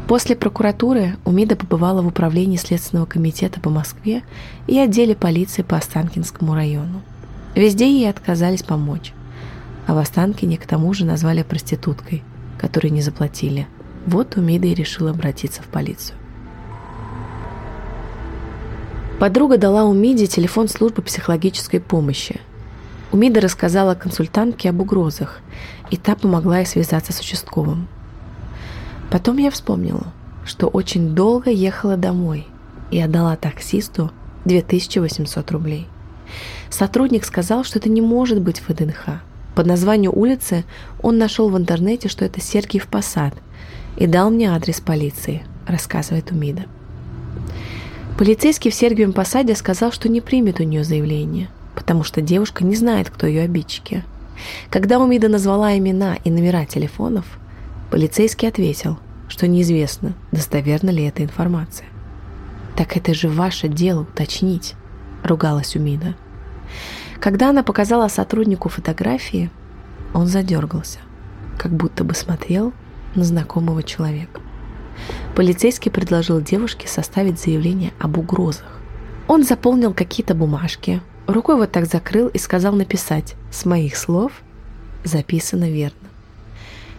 После 0.08 0.36
прокуратуры 0.36 1.18
Умида 1.25 1.56
побывала 1.56 2.01
в 2.01 2.08
управлении 2.08 2.58
Следственного 2.58 3.06
комитета 3.06 3.60
по 3.60 3.70
Москве 3.70 4.24
и 4.68 4.77
отделе 4.77 5.15
полиции 5.15 5.63
по 5.63 5.77
Останкинскому 5.77 6.54
району. 6.54 7.01
Везде 7.56 7.90
ей 7.90 8.10
отказались 8.10 8.64
помочь. 8.64 9.14
А 9.88 9.94
в 9.94 9.98
Останкине 9.98 10.58
к 10.58 10.66
тому 10.66 10.94
же 10.94 11.06
назвали 11.06 11.42
проституткой, 11.42 12.24
которой 12.58 12.90
не 12.90 13.02
заплатили. 13.02 13.68
Вот 14.06 14.36
Умида 14.36 14.68
и 14.68 14.74
решила 14.74 15.12
обратиться 15.12 15.62
в 15.62 15.68
полицию. 15.68 16.18
Подруга 19.20 19.58
дала 19.58 19.86
Умиде 19.86 20.27
телефон 20.27 20.68
службы 20.68 21.01
психологической 21.01 21.79
помощи. 21.79 22.42
Умида 23.14 23.40
рассказала 23.40 23.96
консультантке 23.96 24.70
об 24.70 24.82
угрозах, 24.82 25.40
и 25.90 25.96
та 25.96 26.16
помогла 26.16 26.60
ей 26.60 26.66
связаться 26.66 27.14
с 27.14 27.22
участковым. 27.22 27.88
Потом 29.10 29.38
я 29.38 29.51
вспомнила, 29.51 30.08
что 30.44 30.68
очень 30.68 31.16
долго 31.16 31.50
ехала 31.50 31.96
домой 31.96 32.48
и 32.92 33.00
отдала 33.00 33.38
таксисту 33.38 34.12
2800 34.44 35.51
рублей. 35.51 35.88
Сотрудник 36.70 37.25
сказал, 37.25 37.64
что 37.64 37.79
это 37.79 37.90
не 37.90 38.01
может 38.01 38.42
быть 38.42 38.61
ВДНХ. 38.68 39.22
По 39.55 39.64
названию 39.64 40.11
улицы 40.18 40.66
он 41.01 41.18
нашел 41.18 41.50
в 41.50 41.57
интернете, 41.57 42.09
что 42.09 42.25
это 42.25 42.42
Сергиев 42.42 42.88
Посад, 42.88 43.33
и 43.98 44.07
дал 44.07 44.29
мне 44.29 44.51
адрес 44.51 44.81
полиции, 44.81 45.44
рассказывает 45.66 46.31
Умида. 46.31 46.66
Полицейский 48.18 48.72
в 48.72 48.75
Сергиевом 48.75 49.14
Посаде 49.14 49.55
сказал, 49.55 49.92
что 49.92 50.09
не 50.09 50.22
примет 50.22 50.59
у 50.59 50.64
нее 50.64 50.83
заявление, 50.83 51.50
потому 51.75 52.03
что 52.03 52.22
девушка 52.22 52.64
не 52.64 52.75
знает, 52.75 53.09
кто 53.09 53.27
ее 53.27 53.42
обидчики. 53.42 54.03
Когда 54.70 55.00
Умида 55.00 55.29
назвала 55.29 55.77
имена 55.77 56.18
и 56.24 56.29
номера 56.29 56.66
телефонов, 56.66 57.25
полицейский 57.92 58.48
ответил, 58.48 59.00
что 59.27 59.48
неизвестно, 59.48 60.14
достоверна 60.31 60.90
ли 60.90 61.03
эта 61.03 61.24
информация. 61.24 61.88
«Так 62.75 62.98
это 62.98 63.14
же 63.14 63.29
ваше 63.29 63.68
дело 63.68 64.01
уточнить»,— 64.01 64.75
ругалась 65.25 65.75
Умида. 65.75 66.16
Когда 67.20 67.50
она 67.50 67.64
показала 67.64 68.07
сотруднику 68.07 68.70
фотографии, 68.70 69.50
он 70.14 70.27
задергался, 70.27 71.00
как 71.57 71.72
будто 71.72 72.03
бы 72.03 72.14
смотрел 72.14 72.74
на 73.16 73.24
знакомого 73.24 73.83
человека. 73.83 74.42
Полицейский 75.35 75.92
предложил 75.92 76.42
девушке 76.42 76.88
составить 76.88 77.40
заявление 77.40 77.94
об 78.00 78.18
угрозах. 78.18 78.79
Он 79.27 79.44
заполнил 79.44 79.94
какие-то 79.94 80.35
бумажки, 80.35 81.01
рукой 81.27 81.55
вот 81.55 81.72
так 81.72 81.85
закрыл 81.85 82.27
и 82.27 82.38
сказал 82.38 82.74
написать 82.74 83.35
«С 83.51 83.66
моих 83.66 83.98
слов 83.98 84.31
записано 85.03 85.70
верно». 85.70 85.98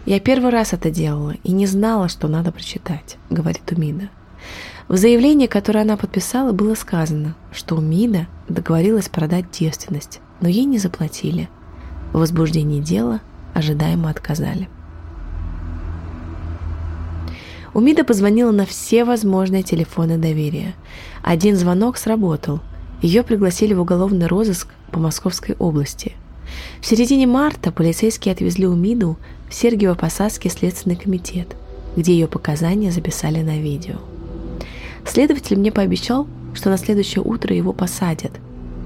«Я 0.05 0.19
первый 0.19 0.51
раз 0.51 0.73
это 0.73 0.91
делала 0.91 1.35
и 1.43 1.51
не 1.51 1.65
знала, 1.65 2.09
что 2.09 2.27
надо 2.27 2.51
прочитать»,— 2.51 3.17
говорит 3.29 3.71
Умида. 3.71 4.09
В 4.87 4.95
заявлении, 4.95 5.47
которое 5.47 5.81
она 5.81 5.97
подписала, 5.97 6.53
было 6.53 6.73
сказано, 6.73 7.35
что 7.51 7.75
Умида 7.75 8.27
договорилась 8.47 9.09
продать 9.09 9.51
девственность, 9.51 10.21
но 10.39 10.47
ей 10.47 10.63
не 10.63 10.77
заплатили. 10.77 11.49
В 12.13 12.19
возбуждении 12.19 12.79
дела 12.79 13.19
ожидаемо 13.53 14.09
отказали. 14.09 14.69
Умида 17.73 18.05
позвонила 18.05 18.51
на 18.51 18.65
все 18.65 19.03
возможные 19.03 19.61
телефоны 19.61 20.17
доверия. 20.17 20.73
Один 21.21 21.57
звонок 21.57 21.97
сработал. 21.97 22.61
Ее 23.01 23.23
пригласили 23.23 23.73
в 23.73 23.81
уголовный 23.81 24.27
розыск 24.27 24.69
по 24.91 24.99
Московской 24.99 25.55
области. 25.59 26.13
В 26.79 26.85
середине 26.85 27.27
марта 27.27 27.73
полицейские 27.73 28.31
отвезли 28.31 28.65
Умиду 28.65 29.17
в 29.49 29.51
Сергиево-Посадский 29.51 30.49
следственный 30.49 30.95
комитет, 30.95 31.57
где 31.97 32.13
ее 32.13 32.27
показания 32.27 32.89
записали 32.89 33.41
на 33.41 33.59
видео. 33.59 33.97
Следователь 35.07 35.57
мне 35.57 35.71
пообещал, 35.71 36.27
что 36.53 36.69
на 36.69 36.77
следующее 36.77 37.23
утро 37.23 37.55
его 37.55 37.71
посадят. 37.71 38.31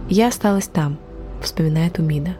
Я 0.07 0.27
осталась 0.27 0.67
там, 0.67 0.97
вспоминает 1.41 1.99
Умида. 1.99 2.37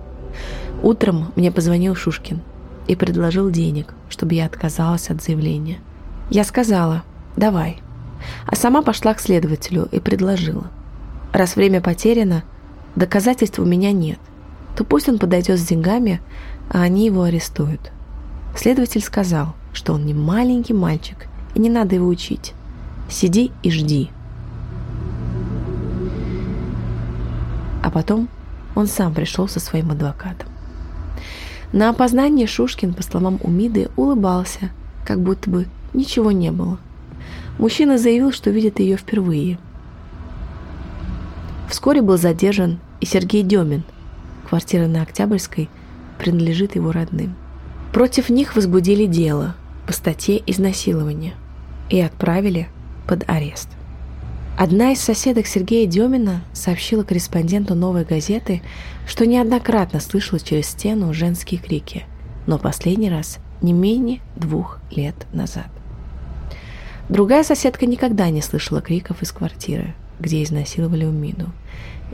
Утром 0.83 1.31
мне 1.35 1.51
позвонил 1.51 1.95
Шушкин 1.95 2.41
и 2.87 2.95
предложил 2.95 3.49
денег, 3.49 3.93
чтобы 4.07 4.35
я 4.35 4.45
отказалась 4.45 5.09
от 5.09 5.21
заявления. 5.21 5.79
Я 6.29 6.43
сказала 6.43 7.03
«давай», 7.35 7.81
а 8.45 8.55
сама 8.55 8.81
пошла 8.81 9.13
к 9.13 9.19
следователю 9.19 9.87
и 9.91 9.99
предложила. 9.99 10.69
Раз 11.33 11.55
время 11.55 11.81
потеряно, 11.81 12.43
доказательств 12.95 13.59
у 13.59 13.65
меня 13.65 13.91
нет, 13.91 14.19
то 14.75 14.83
пусть 14.83 15.09
он 15.09 15.17
подойдет 15.17 15.59
с 15.59 15.65
деньгами, 15.65 16.21
а 16.69 16.81
они 16.81 17.05
его 17.05 17.23
арестуют. 17.23 17.91
Следователь 18.55 19.01
сказал, 19.01 19.55
что 19.73 19.93
он 19.93 20.05
не 20.05 20.13
маленький 20.13 20.73
мальчик, 20.73 21.27
и 21.55 21.59
не 21.59 21.69
надо 21.69 21.95
его 21.95 22.07
учить. 22.07 22.53
Сиди 23.12 23.52
и 23.62 23.69
жди. 23.69 24.10
А 27.84 27.91
потом 27.91 28.30
он 28.74 28.88
сам 28.88 29.13
пришел 29.13 29.47
со 29.50 29.60
своим 29.60 29.91
адвокатом. 29.91 30.47
На 31.74 31.89
опознание 31.89 32.47
Шушкин, 32.47 32.93
по 32.93 33.04
словам 33.04 33.38
Умиды, 33.43 33.89
улыбался, 33.97 34.71
как 35.06 35.19
будто 35.19 35.50
бы 35.50 35.67
ничего 35.93 36.32
не 36.32 36.52
было. 36.52 36.80
Мужчина 37.60 37.97
заявил, 37.97 38.32
что 38.32 38.50
видит 38.50 38.80
ее 38.80 38.95
впервые. 38.95 39.60
Вскоре 41.69 42.02
был 42.02 42.17
задержан 42.17 42.80
и 43.02 43.06
Сергей 43.06 43.43
Демин. 43.43 43.84
Квартира 44.47 44.88
на 44.88 45.02
Октябрьской 45.02 45.69
принадлежит 46.17 46.76
его 46.76 46.91
родным. 46.91 47.36
Против 47.93 48.30
них 48.30 48.56
возбудили 48.56 49.06
дело 49.06 49.56
по 49.86 49.93
статье 49.93 50.41
изнасилования 50.45 51.34
и 51.89 52.00
отправили 52.00 52.69
под 53.07 53.29
арест. 53.29 53.69
Одна 54.57 54.91
из 54.91 55.01
соседок 55.01 55.47
Сергея 55.47 55.87
Демина 55.87 56.43
сообщила 56.53 57.03
корреспонденту 57.03 57.73
«Новой 57.73 58.05
газеты», 58.05 58.61
что 59.07 59.25
неоднократно 59.25 59.99
слышала 59.99 60.39
через 60.39 60.67
стену 60.67 61.13
женские 61.13 61.59
крики, 61.59 62.05
но 62.45 62.59
последний 62.59 63.09
раз 63.09 63.39
не 63.61 63.73
менее 63.73 64.19
двух 64.35 64.79
лет 64.91 65.15
назад. 65.33 65.67
Другая 67.09 67.43
соседка 67.43 67.85
никогда 67.85 68.29
не 68.29 68.41
слышала 68.41 68.81
криков 68.81 69.21
из 69.21 69.31
квартиры, 69.31 69.95
где 70.19 70.43
изнасиловали 70.43 71.05
Умиду, 71.05 71.49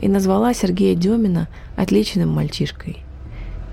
и 0.00 0.08
назвала 0.08 0.54
Сергея 0.54 0.94
Демина 0.94 1.48
отличным 1.76 2.30
мальчишкой. 2.30 2.98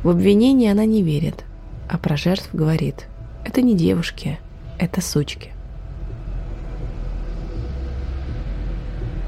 В 0.03 0.09
обвинении 0.09 0.69
она 0.69 0.85
не 0.85 1.01
верит, 1.01 1.45
а 1.89 1.97
про 1.97 2.17
жертв 2.17 2.49
говорит 2.53 3.07
«это 3.43 3.61
не 3.61 3.75
девушки, 3.75 4.37
это 4.77 5.01
сучки». 5.01 5.54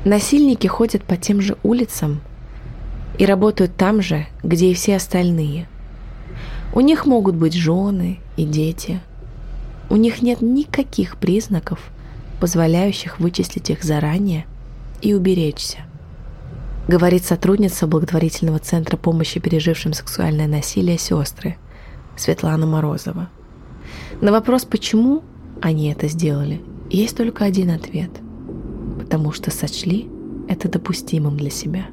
Насильники 0.08 0.68
ходят 0.68 1.04
по 1.04 1.18
тем 1.18 1.42
же 1.42 1.58
улицам 1.64 2.22
и 3.18 3.26
работают 3.26 3.76
там 3.76 4.02
же, 4.02 4.26
где 4.42 4.72
и 4.72 4.74
все 4.74 4.96
остальные. 4.96 5.68
У 6.74 6.80
них 6.80 7.06
могут 7.06 7.36
быть 7.36 7.54
жены 7.54 8.22
и 8.38 8.46
дети. 8.46 9.02
У 9.90 9.98
них 9.98 10.22
нет 10.22 10.42
никаких 10.42 11.18
признаков, 11.18 11.92
позволяющих 12.40 13.20
вычислить 13.20 13.70
их 13.70 13.84
заранее 13.84 14.46
и 15.02 15.14
уберечься. 15.14 15.80
Говорит 16.88 17.26
сотрудница 17.26 17.86
благотворительного 17.86 18.60
центра 18.60 18.96
помощи 18.96 19.42
пережившим 19.42 19.92
сексуальное 19.92 20.48
насилие 20.48 20.98
сестры 20.98 21.58
Светлана 22.16 22.66
Морозова. 22.66 23.28
На 24.22 24.32
вопрос, 24.32 24.64
почему 24.64 25.22
они 25.62 25.92
это 25.92 26.08
сделали, 26.08 26.62
есть 26.90 27.18
только 27.18 27.44
один 27.44 27.72
ответ– 27.72 28.12
потому 29.08 29.32
что 29.32 29.52
сочли 29.52 30.10
это 30.50 30.68
допустимым 30.68 31.38
для 31.38 31.50
себя. 31.50 31.86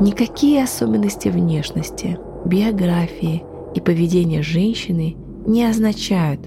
Никакие 0.00 0.62
особенности 0.62 1.26
внешности, 1.26 2.20
биографии 2.44 3.42
и 3.74 3.80
поведения 3.80 4.42
женщины 4.42 5.16
не 5.44 5.64
означают, 5.64 6.38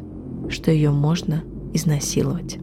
что 0.48 0.72
ее 0.72 0.92
можно 0.92 1.44
изнасиловать. 1.74 2.60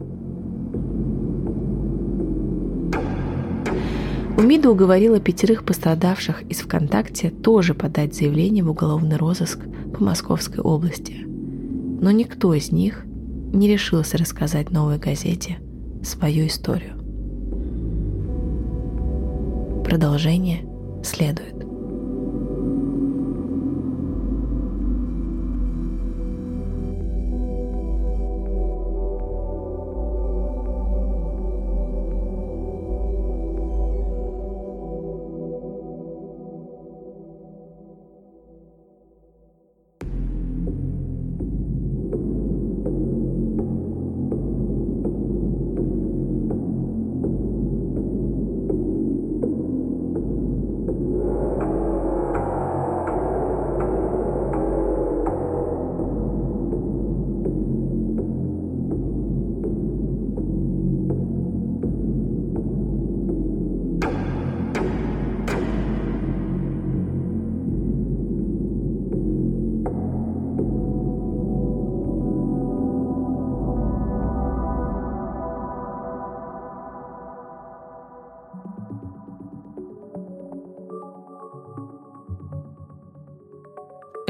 Умида 4.35 4.71
уговорила 4.71 5.19
пятерых 5.19 5.63
пострадавших 5.63 6.41
из 6.49 6.61
ВКонтакте 6.61 7.29
тоже 7.29 7.75
подать 7.75 8.15
заявление 8.15 8.63
в 8.63 8.71
уголовный 8.71 9.17
розыск 9.17 9.59
по 9.95 10.03
Московской 10.03 10.63
области. 10.63 11.23
Но 11.23 12.09
никто 12.09 12.51
из 12.55 12.71
них 12.71 13.05
не 13.05 13.67
решился 13.67 14.17
рассказать 14.17 14.71
новой 14.71 14.97
газете 14.97 15.59
свою 16.03 16.47
историю. 16.47 16.97
Продолжение 19.83 20.65
следует. 21.03 21.62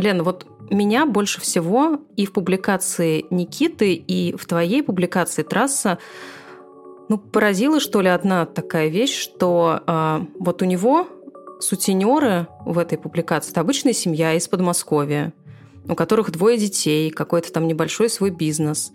Лена, 0.04 0.24
вот 0.24 0.46
меня 0.70 1.06
больше 1.06 1.42
всего 1.42 2.00
и 2.16 2.26
в 2.26 2.34
публикации 2.34 3.26
Никиты, 3.30 3.94
и 3.94 4.36
в 4.36 4.46
твоей 4.46 4.84
публикации 4.84 5.44
«Трасса» 5.44 5.98
ну, 7.10 7.18
поразила, 7.18 7.80
что 7.80 8.02
ли, 8.02 8.10
одна 8.10 8.46
такая 8.46 8.88
вещь, 8.88 9.18
что 9.18 9.82
э, 9.86 10.20
вот 10.40 10.62
у 10.62 10.66
него 10.66 11.08
сутенеры 11.60 12.48
в 12.66 12.78
этой 12.78 12.98
публикации– 12.98 13.52
это 13.52 13.62
обычная 13.62 13.94
семья 13.94 14.34
из 14.34 14.48
Подмосковья, 14.48 15.34
у 15.88 15.96
которых 15.96 16.32
двое 16.32 16.58
детей, 16.58 17.10
какой-то 17.10 17.52
там 17.52 17.68
небольшой 17.68 18.10
свой 18.10 18.30
бизнес. 18.30 18.92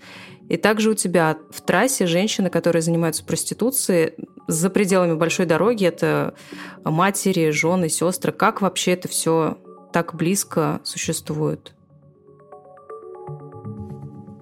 И 0.48 0.56
также 0.56 0.90
у 0.90 0.94
тебя 0.94 1.36
в 1.50 1.60
трассе 1.60 2.06
женщины, 2.06 2.48
которые 2.48 2.82
занимаются 2.82 3.24
проституцией, 3.24 4.14
за 4.46 4.70
пределами 4.70 5.12
большой 5.14 5.44
дороги 5.44 5.84
это 5.84 6.34
матери, 6.84 7.50
жены, 7.50 7.90
сестры. 7.90 8.32
Как 8.32 8.62
вообще 8.62 8.92
это 8.92 9.08
все 9.08 9.58
так 9.92 10.14
близко 10.14 10.80
существуют? 10.84 11.74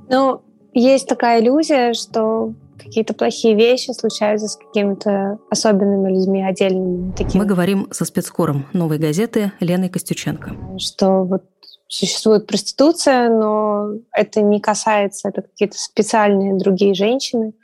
Ну, 0.09 0.43
есть 0.73 1.09
такая 1.09 1.41
иллюзия, 1.41 1.95
что 1.95 2.55
какие-то 2.79 3.15
плохие 3.15 3.55
вещи 3.55 3.91
случаются 3.93 4.49
с 4.49 4.57
какими-то 4.57 5.39
особенными 5.51 6.11
людьми, 6.11 6.43
отдельными. 6.43 7.13
Такими. 7.13 7.43
Мы 7.43 7.47
говорим 7.47 7.89
со 7.91 8.05
спецкором 8.05 8.67
«Новой 8.73 8.99
газеты» 8.99 9.53
Леной 9.61 9.89
Костюченко. 9.89 10.53
Что 10.79 11.25
вот 11.25 11.45
существует 11.89 12.47
проституция, 12.47 13.29
но 13.29 13.93
это 14.13 14.43
не 14.43 14.61
касается, 14.61 15.29
это 15.29 15.43
какие-то 15.43 15.79
специальные 15.79 16.59
другие 16.59 16.95
женщины. 16.95 17.55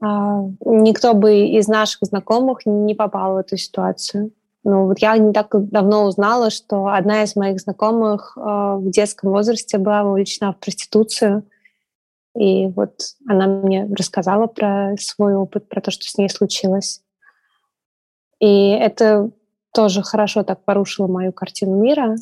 А, 0.00 0.42
никто 0.64 1.14
бы 1.14 1.46
из 1.46 1.68
наших 1.68 2.00
знакомых 2.02 2.60
не 2.64 2.94
попал 2.94 3.34
в 3.34 3.38
эту 3.38 3.56
ситуацию. 3.56 4.32
Ну, 4.62 4.86
вот 4.86 4.98
я 4.98 5.16
не 5.16 5.32
так 5.32 5.48
давно 5.70 6.04
узнала, 6.04 6.50
что 6.50 6.88
одна 6.88 7.22
из 7.22 7.34
моих 7.34 7.60
знакомых 7.60 8.36
э, 8.36 8.40
в 8.40 8.90
детском 8.90 9.30
возрасте 9.30 9.78
была 9.78 10.02
вовлечена 10.04 10.52
в 10.52 10.58
проституцию. 10.58 11.48
И 12.36 12.66
вот 12.68 13.00
она 13.26 13.46
мне 13.46 13.86
рассказала 13.86 14.46
про 14.46 14.94
свой 14.98 15.34
опыт, 15.34 15.68
про 15.68 15.80
то, 15.80 15.90
что 15.90 16.04
с 16.04 16.16
ней 16.18 16.28
случилось. 16.28 17.02
И 18.38 18.70
это 18.70 19.30
тоже 19.72 20.02
хорошо 20.02 20.42
так 20.42 20.64
порушило 20.64 21.06
мою 21.06 21.32
картину 21.32 21.76
мира. 21.76 22.16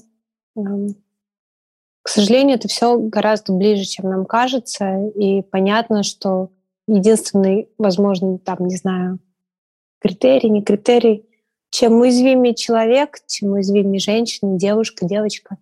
К 0.55 2.09
сожалению, 2.09 2.57
это 2.57 2.68
все 2.68 2.98
гораздо 2.98 3.53
ближе, 3.53 3.85
чем 3.85 4.09
нам 4.09 4.24
кажется. 4.24 5.09
И 5.14 5.42
понятно, 5.42 6.03
что 6.03 6.51
единственный 6.87 7.68
возможный, 7.79 8.38
там, 8.38 8.66
не 8.66 8.77
знаю, 8.77 9.18
критерий, 10.01 10.51
не 10.51 10.62
критерий, 10.62 11.27
чем 11.70 12.00
уязвимее 12.00 12.54
человек, 12.54 13.18
чем 13.26 13.52
уязвимее 13.52 14.00
женщина, 14.00 14.59
девушка, 14.59 15.07
девочка, 15.07 15.59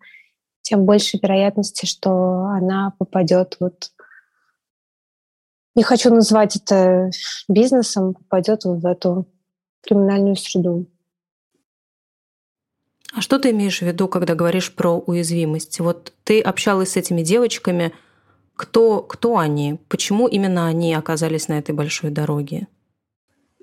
тем 0.62 0.84
больше 0.84 1.18
вероятности, 1.22 1.86
что 1.86 2.10
она 2.46 2.92
попадет 2.98 3.56
вот 3.60 3.90
не 5.76 5.82
хочу 5.82 6.12
называть 6.12 6.56
это 6.56 7.10
бизнесом, 7.48 8.14
попадет 8.14 8.64
вот 8.64 8.82
в 8.82 8.86
эту 8.86 9.26
криминальную 9.82 10.34
среду. 10.34 10.86
А 13.12 13.20
что 13.20 13.38
ты 13.38 13.50
имеешь 13.50 13.80
в 13.80 13.82
виду, 13.82 14.08
когда 14.08 14.34
говоришь 14.34 14.74
про 14.74 14.98
уязвимость? 14.98 15.78
Вот 15.80 16.12
ты 16.24 16.40
общалась 16.40 16.92
с 16.92 16.96
этими 16.96 17.22
девочками. 17.22 17.92
Кто, 18.54 19.02
кто 19.02 19.36
они? 19.36 19.78
Почему 19.88 20.26
именно 20.26 20.66
они 20.66 20.94
оказались 20.94 21.48
на 21.48 21.58
этой 21.58 21.74
большой 21.74 22.10
дороге? 22.10 22.68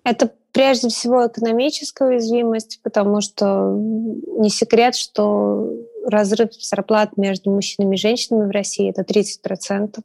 Это 0.04 0.32
прежде 0.54 0.88
всего 0.90 1.28
экономическая 1.28 2.08
уязвимость, 2.08 2.80
потому 2.84 3.22
что 3.22 3.74
не 3.74 4.50
секрет, 4.50 4.96
что 4.96 5.68
разрыв 6.06 6.54
зарплат 6.54 7.18
между 7.18 7.52
мужчинами 7.52 7.96
и 7.96 8.00
женщинами 8.00 8.48
в 8.48 8.52
России 8.52 8.90
это 8.90 9.02
30%. 9.02 10.00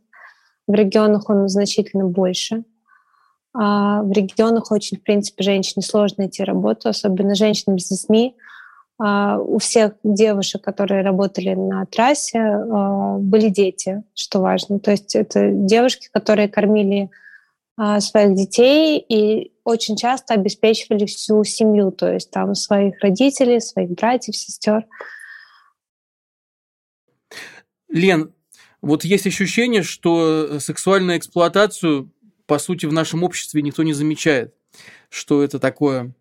В 0.66 0.74
регионах 0.74 1.28
он 1.28 1.48
значительно 1.48 2.06
больше. 2.06 2.64
А 3.54 4.02
в 4.02 4.12
регионах 4.12 4.70
очень, 4.72 4.98
в 4.98 5.02
принципе, 5.02 5.42
женщине 5.42 5.82
сложно 5.82 6.16
найти 6.18 6.44
работу, 6.44 6.88
особенно 6.88 7.34
женщинам 7.34 7.78
с 7.78 7.88
детьми. 7.88 8.34
А 9.00 9.38
у 9.38 9.58
всех 9.58 9.92
девушек, 10.02 10.62
которые 10.62 11.02
работали 11.02 11.54
на 11.54 11.86
трассе, 11.86 12.38
а, 12.38 13.16
были 13.18 13.48
дети, 13.48 14.02
что 14.14 14.40
важно. 14.40 14.80
То 14.80 14.90
есть 14.90 15.14
это 15.14 15.50
девушки, 15.50 16.08
которые 16.12 16.48
кормили 16.48 17.10
а, 17.76 18.00
своих 18.00 18.34
детей 18.34 18.98
и 18.98 19.52
очень 19.68 19.96
часто 19.96 20.32
обеспечивали 20.32 21.04
всю 21.04 21.44
семью, 21.44 21.92
то 21.92 22.10
есть 22.10 22.30
там 22.30 22.54
своих 22.54 22.98
родителей, 23.00 23.60
своих 23.60 23.90
братьев, 23.90 24.34
сестер. 24.34 24.86
Лен, 27.90 28.32
вот 28.80 29.04
есть 29.04 29.26
ощущение, 29.26 29.82
что 29.82 30.58
сексуальную 30.58 31.18
эксплуатацию, 31.18 32.10
по 32.46 32.58
сути, 32.58 32.86
в 32.86 32.94
нашем 32.94 33.22
обществе 33.22 33.60
никто 33.60 33.82
не 33.82 33.92
замечает, 33.92 34.54
что 35.10 35.42
это 35.42 35.58
такое, 35.58 36.14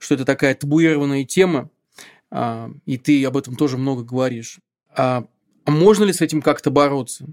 что 0.00 0.16
это 0.16 0.24
такая 0.24 0.56
табуированная 0.56 1.24
тема, 1.24 1.70
а, 2.30 2.68
и 2.84 2.98
ты 2.98 3.24
об 3.24 3.36
этом 3.36 3.54
тоже 3.54 3.78
много 3.78 4.02
говоришь. 4.02 4.58
А, 4.96 5.24
а 5.64 5.70
можно 5.70 6.02
ли 6.02 6.12
с 6.12 6.20
этим 6.20 6.42
как-то 6.42 6.72
бороться? 6.72 7.26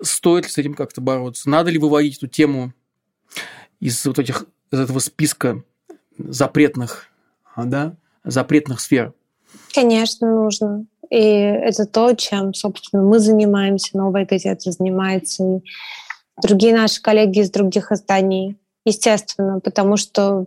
Стоит 0.00 0.44
ли 0.44 0.50
с 0.50 0.56
этим 0.56 0.72
как-то 0.72 1.02
бороться? 1.02 1.50
Надо 1.50 1.70
ли 1.70 1.78
выводить 1.78 2.16
эту 2.16 2.26
тему 2.26 2.72
из 3.80 4.04
вот 4.06 4.18
этих 4.18 4.46
из 4.70 4.78
этого 4.78 4.98
списка 4.98 5.62
запретных, 6.18 7.08
да, 7.56 7.94
запретных 8.24 8.80
сфер? 8.80 9.12
Конечно, 9.74 10.32
нужно. 10.32 10.86
И 11.10 11.16
это 11.16 11.86
то, 11.86 12.14
чем, 12.14 12.54
собственно, 12.54 13.02
мы 13.02 13.18
занимаемся, 13.18 13.96
новая 13.96 14.24
газета 14.24 14.70
занимается, 14.70 15.44
и 15.44 15.60
другие 16.40 16.74
наши 16.74 17.02
коллеги 17.02 17.40
из 17.40 17.50
других 17.50 17.90
изданий, 17.90 18.56
естественно, 18.84 19.58
потому 19.58 19.96
что 19.96 20.46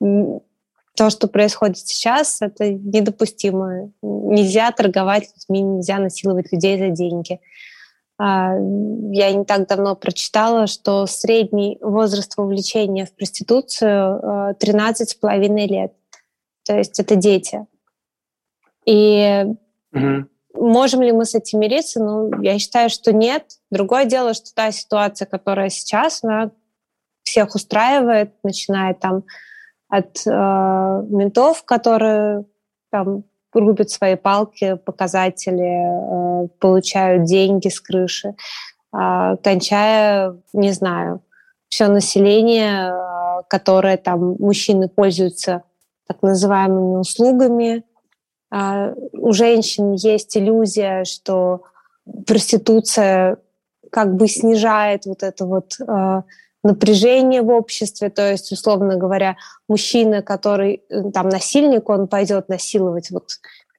то, 0.00 1.10
что 1.10 1.28
происходит 1.28 1.78
сейчас, 1.78 2.42
это 2.42 2.70
недопустимо. 2.70 3.90
Нельзя 4.02 4.70
торговать 4.70 5.30
людьми, 5.34 5.62
нельзя 5.62 5.98
насиловать 5.98 6.52
людей 6.52 6.78
за 6.78 6.90
деньги. 6.90 7.40
А, 8.16 8.54
я 9.10 9.32
не 9.32 9.44
так 9.44 9.66
давно 9.66 9.96
прочитала, 9.96 10.66
что 10.66 11.06
средний 11.06 11.78
возраст 11.80 12.36
вовлечения 12.36 13.06
в 13.06 13.14
проституцию 13.14 14.54
13,5 14.60 15.16
а, 15.22 15.36
лет. 15.36 15.92
То 16.64 16.76
есть 16.76 17.00
это 17.00 17.16
дети. 17.16 17.66
И 18.86 19.44
угу. 19.92 20.26
можем 20.54 21.02
ли 21.02 21.12
мы 21.12 21.24
с 21.24 21.34
этим 21.34 21.60
мириться? 21.60 22.02
Ну, 22.02 22.40
я 22.42 22.58
считаю, 22.58 22.88
что 22.88 23.12
нет. 23.12 23.58
Другое 23.70 24.04
дело, 24.04 24.34
что 24.34 24.54
та 24.54 24.70
ситуация, 24.70 25.26
которая 25.26 25.68
сейчас, 25.70 26.22
она 26.22 26.50
всех 27.24 27.54
устраивает, 27.54 28.34
начиная 28.42 28.94
там 28.94 29.24
от 29.88 30.26
э, 30.26 30.30
ментов, 30.30 31.64
которые 31.64 32.44
там 32.90 33.24
рубят 33.60 33.90
свои 33.90 34.16
палки, 34.16 34.76
показатели, 34.84 36.44
э, 36.44 36.48
получают 36.58 37.24
деньги 37.24 37.68
с 37.68 37.80
крыши, 37.80 38.34
э, 38.92 39.36
кончая, 39.42 40.36
не 40.52 40.72
знаю, 40.72 41.20
все 41.68 41.88
население, 41.88 42.92
э, 42.92 43.42
которое 43.48 43.96
там 43.96 44.36
мужчины 44.38 44.88
пользуются 44.88 45.62
так 46.06 46.22
называемыми 46.22 46.98
услугами. 46.98 47.84
Э, 48.52 48.94
у 49.12 49.32
женщин 49.32 49.92
есть 49.92 50.36
иллюзия, 50.36 51.04
что 51.04 51.62
проституция 52.26 53.38
как 53.90 54.14
бы 54.14 54.28
снижает 54.28 55.06
вот 55.06 55.22
это 55.22 55.46
вот 55.46 55.76
э, 55.80 56.22
напряжение 56.64 57.42
в 57.42 57.50
обществе, 57.50 58.08
то 58.10 58.28
есть, 58.28 58.50
условно 58.50 58.96
говоря, 58.96 59.36
мужчина, 59.68 60.22
который 60.22 60.82
э, 60.88 61.10
там 61.12 61.28
насильник, 61.28 61.88
он 61.88 62.08
пойдет 62.08 62.48
насиловать 62.48 63.10
вот 63.10 63.28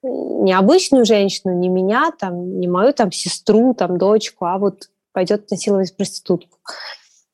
необычную 0.04 1.04
женщину, 1.04 1.58
не 1.58 1.68
меня, 1.68 2.12
там, 2.18 2.60
не 2.60 2.68
мою 2.68 2.94
там 2.94 3.12
сестру, 3.12 3.74
там 3.74 3.98
дочку, 3.98 4.46
а 4.46 4.60
вот 4.60 4.90
пойдет 5.12 5.50
насиловать 5.50 5.98
проститутку. 5.98 6.60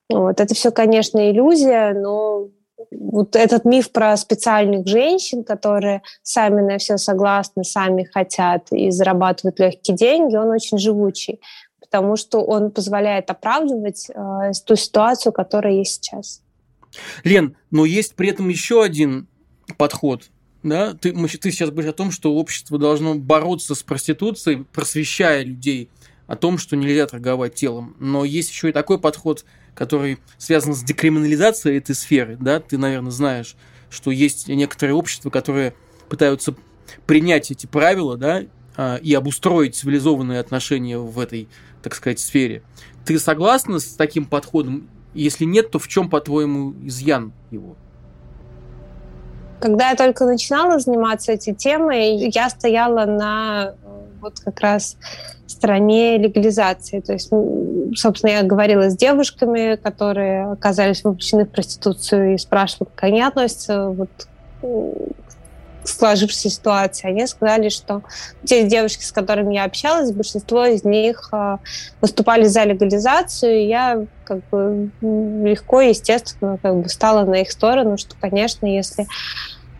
Вот. 0.09 0.39
Это 0.39 0.53
все, 0.55 0.71
конечно, 0.71 1.29
иллюзия, 1.29 1.93
но 1.93 2.47
вот 2.89 3.35
этот 3.35 3.65
миф 3.65 3.91
про 3.91 4.15
специальных 4.15 4.87
женщин, 4.87 5.43
которые 5.43 6.01
сами 6.23 6.61
на 6.61 6.77
все 6.77 6.97
согласны, 6.97 7.63
сами 7.63 8.03
хотят 8.03 8.71
и 8.71 8.89
зарабатывают 8.89 9.59
легкие 9.59 9.97
деньги, 9.97 10.35
он 10.35 10.49
очень 10.49 10.77
живучий 10.77 11.41
потому 11.91 12.15
что 12.15 12.41
он 12.41 12.71
позволяет 12.71 13.29
оправдывать 13.29 14.09
э, 14.09 14.51
ту 14.65 14.77
ситуацию, 14.77 15.33
которая 15.33 15.73
есть 15.73 16.05
сейчас. 16.05 16.41
Лен, 17.25 17.57
но 17.69 17.83
есть 17.83 18.15
при 18.15 18.29
этом 18.29 18.47
еще 18.47 18.81
один 18.81 19.27
подход. 19.77 20.29
Да? 20.63 20.93
Ты, 20.93 21.11
мы, 21.11 21.27
ты 21.27 21.51
сейчас 21.51 21.69
говоришь 21.69 21.91
о 21.91 21.95
том, 21.95 22.11
что 22.11 22.33
общество 22.33 22.77
должно 22.79 23.15
бороться 23.15 23.75
с 23.75 23.83
проституцией, 23.83 24.65
просвещая 24.71 25.43
людей 25.43 25.89
о 26.27 26.37
том, 26.37 26.57
что 26.57 26.77
нельзя 26.77 27.07
торговать 27.07 27.55
телом. 27.55 27.97
Но 27.99 28.23
есть 28.23 28.51
еще 28.51 28.69
и 28.69 28.71
такой 28.71 28.97
подход, 28.97 29.43
который 29.75 30.19
связан 30.37 30.73
с 30.73 30.83
декриминализацией 30.83 31.77
этой 31.77 31.93
сферы. 31.93 32.37
Да? 32.39 32.61
Ты, 32.61 32.77
наверное, 32.77 33.11
знаешь, 33.11 33.57
что 33.89 34.11
есть 34.11 34.47
некоторые 34.47 34.95
общества, 34.95 35.29
которые 35.29 35.73
пытаются 36.07 36.55
принять 37.05 37.51
эти 37.51 37.65
правила 37.65 38.15
да, 38.15 38.43
и 38.77 39.13
обустроить 39.13 39.75
цивилизованные 39.75 40.39
отношения 40.39 40.97
в 40.97 41.19
этой 41.19 41.47
так 41.81 41.95
сказать, 41.95 42.19
сфере. 42.19 42.61
Ты 43.05 43.19
согласна 43.19 43.79
с 43.79 43.85
таким 43.85 44.25
подходом? 44.25 44.87
Если 45.13 45.45
нет, 45.45 45.71
то 45.71 45.79
в 45.79 45.87
чем, 45.87 46.09
по-твоему, 46.09 46.73
изъян 46.83 47.33
его? 47.49 47.75
Когда 49.59 49.89
я 49.89 49.95
только 49.95 50.25
начинала 50.25 50.79
заниматься 50.79 51.33
этой 51.33 51.53
темой, 51.53 52.29
я 52.29 52.49
стояла 52.49 53.05
на 53.05 53.75
вот 54.21 54.39
как 54.39 54.59
раз 54.59 54.97
стороне 55.47 56.17
легализации. 56.17 56.99
То 56.99 57.13
есть, 57.13 57.29
собственно, 57.95 58.31
я 58.31 58.43
говорила 58.43 58.89
с 58.89 58.95
девушками, 58.95 59.75
которые 59.75 60.51
оказались 60.51 61.03
вовлечены 61.03 61.45
в 61.45 61.49
проституцию 61.49 62.35
и 62.35 62.37
спрашивала, 62.37 62.87
как 62.95 63.03
они 63.03 63.21
относятся 63.21 63.89
вот 63.89 64.09
сложившейся 65.83 66.49
ситуации, 66.49 67.07
они 67.07 67.27
сказали, 67.27 67.69
что 67.69 68.03
те 68.43 68.67
девушки, 68.67 69.03
с 69.03 69.11
которыми 69.11 69.55
я 69.55 69.63
общалась, 69.63 70.11
большинство 70.11 70.65
из 70.65 70.83
них 70.83 71.29
а, 71.31 71.59
выступали 72.01 72.45
за 72.45 72.63
легализацию, 72.63 73.61
и 73.61 73.67
я 73.67 74.05
как 74.23 74.47
бы 74.49 74.91
легко, 75.01 75.81
естественно, 75.81 76.57
как 76.61 76.75
бы 76.75 76.89
стала 76.89 77.25
на 77.25 77.41
их 77.41 77.51
сторону, 77.51 77.97
что, 77.97 78.15
конечно, 78.19 78.65
если 78.65 79.07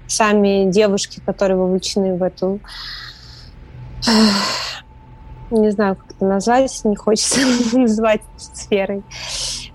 сами 0.08 0.70
девушки, 0.70 1.22
которые 1.26 1.58
вовлечены 1.58 2.16
в 2.16 2.24
эту 2.24 2.60
не 5.52 5.70
знаю, 5.72 5.98
как 5.98 6.16
это 6.16 6.26
назвать, 6.26 6.82
не 6.86 6.96
хочется 6.96 7.40
называть 7.78 8.22
сферой, 8.38 9.04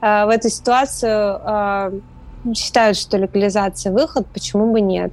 а, 0.01 0.27
в 0.27 0.31
эту 0.31 0.49
ситуацию 0.49 1.41
а, 1.43 1.93
считают, 2.55 2.97
что 2.97 3.19
легализация 3.19 3.93
выход, 3.93 4.27
почему 4.33 4.73
бы 4.73 4.81
нет? 4.81 5.13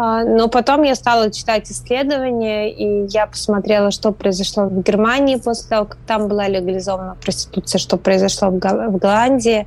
А, 0.00 0.22
но 0.22 0.46
потом 0.48 0.84
я 0.84 0.94
стала 0.94 1.28
читать 1.32 1.68
исследования, 1.72 2.70
и 2.70 3.08
я 3.08 3.26
посмотрела, 3.26 3.90
что 3.90 4.12
произошло 4.12 4.66
в 4.66 4.82
Германии 4.84 5.34
после 5.34 5.68
того, 5.68 5.86
как 5.86 5.98
там 6.06 6.28
была 6.28 6.46
легализована 6.46 7.16
проституция, 7.20 7.80
что 7.80 7.96
произошло 7.96 8.50
в 8.50 8.58
Голландии. 8.58 9.66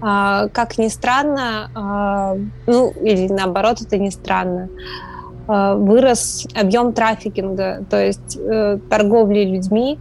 А, 0.00 0.48
как 0.48 0.78
ни 0.78 0.88
странно, 0.88 1.70
а, 1.74 2.36
ну 2.66 2.90
или 3.02 3.28
наоборот, 3.28 3.82
это 3.82 3.98
не 3.98 4.10
странно, 4.10 4.70
вырос 5.46 6.46
объем 6.54 6.92
трафикинга, 6.92 7.84
то 7.90 8.00
есть 8.00 8.38
э, 8.38 8.78
торговли 8.88 9.40
людьми, 9.40 9.98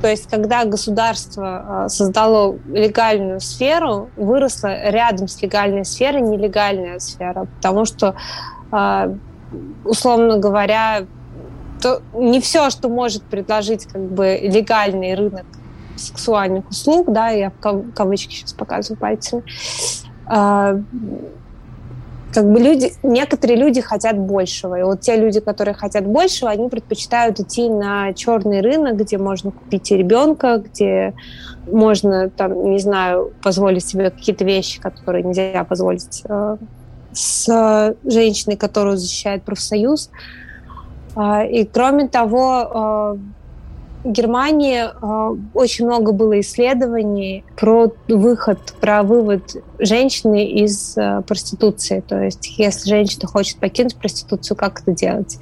то 0.00 0.08
есть, 0.08 0.28
когда 0.30 0.64
государство 0.64 1.84
а, 1.84 1.88
создало 1.88 2.58
легальную 2.68 3.40
сферу, 3.40 4.10
выросла 4.16 4.90
рядом 4.90 5.26
с 5.28 5.42
легальной 5.42 5.84
сферой 5.84 6.22
нелегальная 6.22 6.98
сфера, 7.00 7.46
потому 7.56 7.84
что, 7.84 8.14
а, 8.70 9.10
условно 9.84 10.38
говоря, 10.38 11.06
то 11.82 12.02
не 12.14 12.40
все, 12.40 12.70
что 12.70 12.88
может 12.88 13.22
предложить 13.24 13.86
как 13.86 14.02
бы 14.02 14.38
легальный 14.40 15.14
рынок 15.14 15.46
сексуальных 15.96 16.68
услуг, 16.68 17.12
да, 17.12 17.30
я 17.30 17.50
в 17.50 17.92
кавычки 17.92 18.34
сейчас 18.34 18.52
показываю 18.52 19.00
пальцами, 19.00 19.42
а, 20.26 20.76
как 22.32 22.50
бы 22.50 22.60
люди, 22.60 22.92
некоторые 23.02 23.58
люди 23.58 23.80
хотят 23.80 24.18
большего. 24.18 24.78
И 24.78 24.82
вот 24.82 25.00
те 25.00 25.16
люди, 25.16 25.40
которые 25.40 25.74
хотят 25.74 26.06
большего, 26.06 26.50
они 26.50 26.68
предпочитают 26.68 27.40
идти 27.40 27.68
на 27.68 28.12
черный 28.12 28.60
рынок, 28.60 28.96
где 28.96 29.18
можно 29.18 29.50
купить 29.50 29.90
ребенка, 29.90 30.62
где 30.64 31.14
можно, 31.66 32.28
там, 32.30 32.70
не 32.70 32.78
знаю, 32.78 33.32
позволить 33.42 33.86
себе 33.86 34.10
какие-то 34.10 34.44
вещи, 34.44 34.80
которые 34.80 35.24
нельзя 35.24 35.64
позволить 35.64 36.22
э, 36.28 36.56
с 37.12 37.94
женщиной, 38.04 38.56
которую 38.56 38.98
защищает 38.98 39.42
профсоюз. 39.42 40.10
Э, 41.16 41.48
и 41.48 41.64
кроме 41.64 42.08
того, 42.08 43.16
э, 43.16 43.37
Германии 44.04 44.84
э, 44.84 45.36
очень 45.54 45.86
много 45.86 46.12
было 46.12 46.38
исследований 46.40 47.44
про 47.56 47.92
выход, 48.06 48.74
про 48.80 49.02
вывод 49.02 49.56
женщины 49.80 50.46
из 50.46 50.96
э, 50.96 51.22
проституции. 51.26 52.00
То 52.06 52.22
есть, 52.22 52.58
если 52.58 52.88
женщина 52.88 53.26
хочет 53.26 53.58
покинуть 53.58 53.96
проституцию, 53.96 54.56
как 54.56 54.82
это 54.82 54.92
делать? 54.92 55.38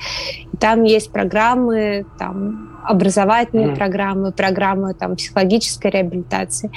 И 0.53 0.57
там 0.57 0.85
есть 0.85 1.13
программы, 1.13 2.07
там 2.19 2.81
образовательные 2.83 3.69
mm. 3.69 3.77
программы, 3.77 4.33
программы 4.33 4.95
там 4.95 5.17
психологической 5.17 5.91
реабилитации. 5.91 6.71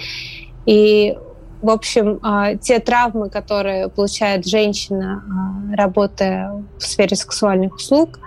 И, 0.65 1.17
в 1.61 1.69
общем, 1.69 2.19
а, 2.21 2.55
те 2.55 2.79
травмы, 2.79 3.29
которые 3.29 3.87
получает 3.87 4.45
женщина, 4.45 5.23
а, 5.23 5.75
работая 5.77 6.61
в 6.77 6.83
сфере 6.83 7.15
сексуальных 7.15 7.75
услуг, 7.75 8.19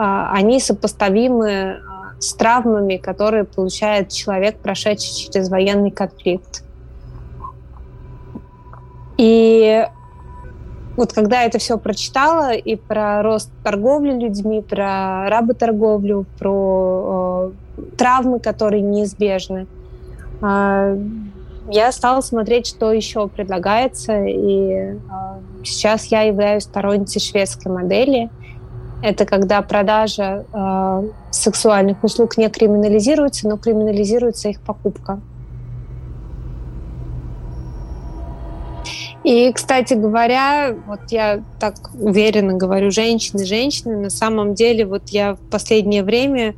они 0.00 0.60
сопоставимы 0.60 1.80
с 2.18 2.34
травмами, 2.34 2.96
которые 2.96 3.44
получает 3.44 4.10
человек, 4.10 4.58
прошедший 4.58 5.14
через 5.14 5.48
военный 5.48 5.90
конфликт. 5.90 6.64
И 9.16 9.84
вот 10.96 11.12
когда 11.12 11.44
это 11.44 11.58
все 11.58 11.78
прочитала 11.78 12.52
и 12.52 12.74
про 12.74 13.22
рост 13.22 13.50
торговли 13.62 14.12
людьми, 14.12 14.62
про 14.62 15.28
работорговлю, 15.28 16.26
про 16.38 17.52
э, 17.78 17.86
травмы, 17.96 18.40
которые 18.40 18.82
неизбежны, 18.82 19.68
э, 20.42 20.98
я 21.70 21.92
стала 21.92 22.20
смотреть, 22.20 22.66
что 22.66 22.92
еще 22.92 23.28
предлагается. 23.28 24.24
И 24.24 24.72
э, 24.72 24.96
сейчас 25.62 26.06
я 26.06 26.22
являюсь 26.22 26.64
сторонницей 26.64 27.20
шведской 27.20 27.70
модели. 27.70 28.30
Это 29.02 29.26
когда 29.26 29.62
продажа 29.62 30.44
э, 30.52 31.08
сексуальных 31.30 32.02
услуг 32.02 32.36
не 32.36 32.48
криминализируется, 32.48 33.48
но 33.48 33.56
криминализируется 33.56 34.48
их 34.48 34.60
покупка. 34.60 35.20
И, 39.22 39.52
кстати 39.52 39.94
говоря, 39.94 40.74
вот 40.86 41.00
я 41.10 41.42
так 41.60 41.74
уверенно 41.94 42.54
говорю, 42.54 42.90
женщины, 42.90 43.44
женщины, 43.44 43.96
на 43.96 44.10
самом 44.10 44.54
деле, 44.54 44.86
вот 44.86 45.10
я 45.10 45.34
в 45.34 45.40
последнее 45.50 46.02
время 46.02 46.54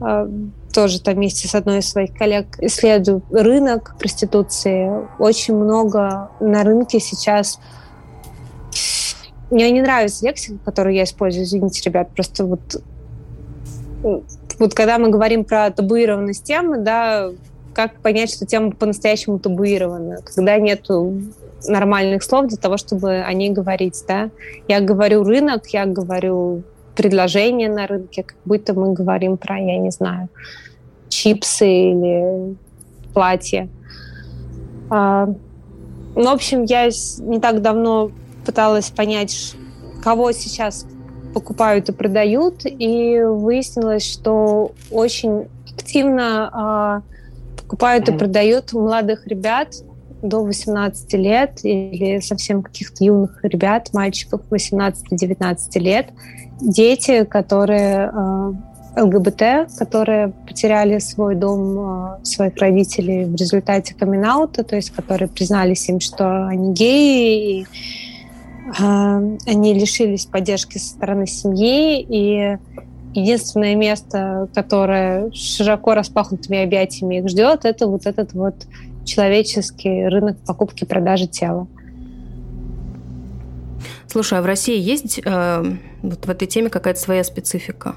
э, 0.00 0.28
тоже 0.72 1.00
там 1.00 1.14
вместе 1.16 1.48
с 1.48 1.54
одной 1.54 1.78
из 1.78 1.90
своих 1.90 2.14
коллег 2.14 2.56
исследую 2.60 3.22
рынок 3.30 3.96
проституции. 3.98 4.90
Очень 5.18 5.56
много 5.56 6.30
на 6.40 6.62
рынке 6.62 7.00
сейчас 7.00 7.58
мне 9.50 9.70
не 9.70 9.80
нравится 9.80 10.26
лексика, 10.26 10.58
которую 10.64 10.94
я 10.94 11.04
использую, 11.04 11.44
извините, 11.44 11.82
ребят, 11.84 12.10
просто 12.14 12.44
вот 12.44 12.82
вот 14.58 14.74
когда 14.74 14.98
мы 14.98 15.10
говорим 15.10 15.44
про 15.44 15.70
табуированность 15.70 16.44
темы, 16.44 16.78
да, 16.78 17.30
как 17.74 17.94
понять, 18.00 18.32
что 18.32 18.46
тема 18.46 18.72
по-настоящему 18.72 19.38
табуирована, 19.38 20.18
когда 20.22 20.58
нету 20.58 21.20
нормальных 21.66 22.22
слов 22.22 22.46
для 22.46 22.56
того, 22.56 22.76
чтобы 22.76 23.20
о 23.20 23.32
ней 23.32 23.50
говорить, 23.50 24.02
да. 24.06 24.30
Я 24.66 24.80
говорю 24.80 25.24
рынок, 25.24 25.66
я 25.68 25.86
говорю 25.86 26.62
предложение 26.96 27.68
на 27.68 27.86
рынке, 27.86 28.24
как 28.24 28.36
будто 28.44 28.74
мы 28.74 28.92
говорим 28.92 29.36
про, 29.36 29.58
я 29.58 29.78
не 29.78 29.90
знаю, 29.90 30.28
чипсы 31.08 31.68
или 31.68 32.56
платье. 33.14 33.68
А, 34.90 35.28
ну, 36.16 36.24
в 36.24 36.34
общем, 36.34 36.64
я 36.64 36.86
не 36.86 37.38
так 37.38 37.62
давно 37.62 38.10
пыталась 38.48 38.88
понять, 38.88 39.54
кого 40.02 40.32
сейчас 40.32 40.86
покупают 41.34 41.90
и 41.90 41.92
продают, 41.92 42.62
и 42.64 43.20
выяснилось, 43.20 44.10
что 44.10 44.72
очень 44.90 45.48
активно 45.70 46.50
а, 46.50 47.02
покупают 47.60 48.08
и 48.08 48.12
продают 48.12 48.72
молодых 48.72 49.26
ребят, 49.26 49.74
до 50.22 50.42
18 50.42 51.12
лет 51.12 51.60
или 51.62 52.20
совсем 52.20 52.62
каких-то 52.62 53.04
юных 53.04 53.38
ребят, 53.44 53.90
мальчиков 53.92 54.40
18-19 54.50 55.78
лет, 55.78 56.06
дети, 56.60 57.24
которые 57.24 58.10
э, 58.96 59.00
ЛГБТ, 59.02 59.42
которые 59.78 60.32
потеряли 60.46 60.98
свой 60.98 61.36
дом, 61.36 62.16
э, 62.18 62.24
своих 62.24 62.56
родителей 62.56 63.26
в 63.26 63.36
результате 63.36 63.94
камин 63.94 64.24
то 64.48 64.74
есть 64.74 64.90
которые 64.90 65.28
признались 65.28 65.88
им, 65.88 66.00
что 66.00 66.48
они 66.48 66.72
геи, 66.72 67.60
и 67.60 67.62
э, 67.62 68.07
они 68.76 69.74
лишились 69.74 70.26
поддержки 70.26 70.78
со 70.78 70.90
стороны 70.90 71.26
семьи, 71.26 72.00
и 72.00 72.58
единственное 73.14 73.74
место, 73.74 74.48
которое 74.54 75.30
широко 75.32 75.94
распахнутыми 75.94 76.62
объятиями 76.62 77.18
их 77.18 77.28
ждет, 77.28 77.64
это 77.64 77.86
вот 77.86 78.06
этот 78.06 78.32
вот 78.34 78.54
человеческий 79.04 80.06
рынок 80.06 80.36
покупки 80.46 80.84
и 80.84 80.86
продажи 80.86 81.26
тела. 81.26 81.66
Слушай, 84.06 84.38
а 84.38 84.42
в 84.42 84.46
России 84.46 84.78
есть 84.78 85.20
э, 85.24 85.64
вот 86.02 86.26
в 86.26 86.30
этой 86.30 86.46
теме 86.48 86.70
какая-то 86.70 87.00
своя 87.00 87.24
специфика? 87.24 87.94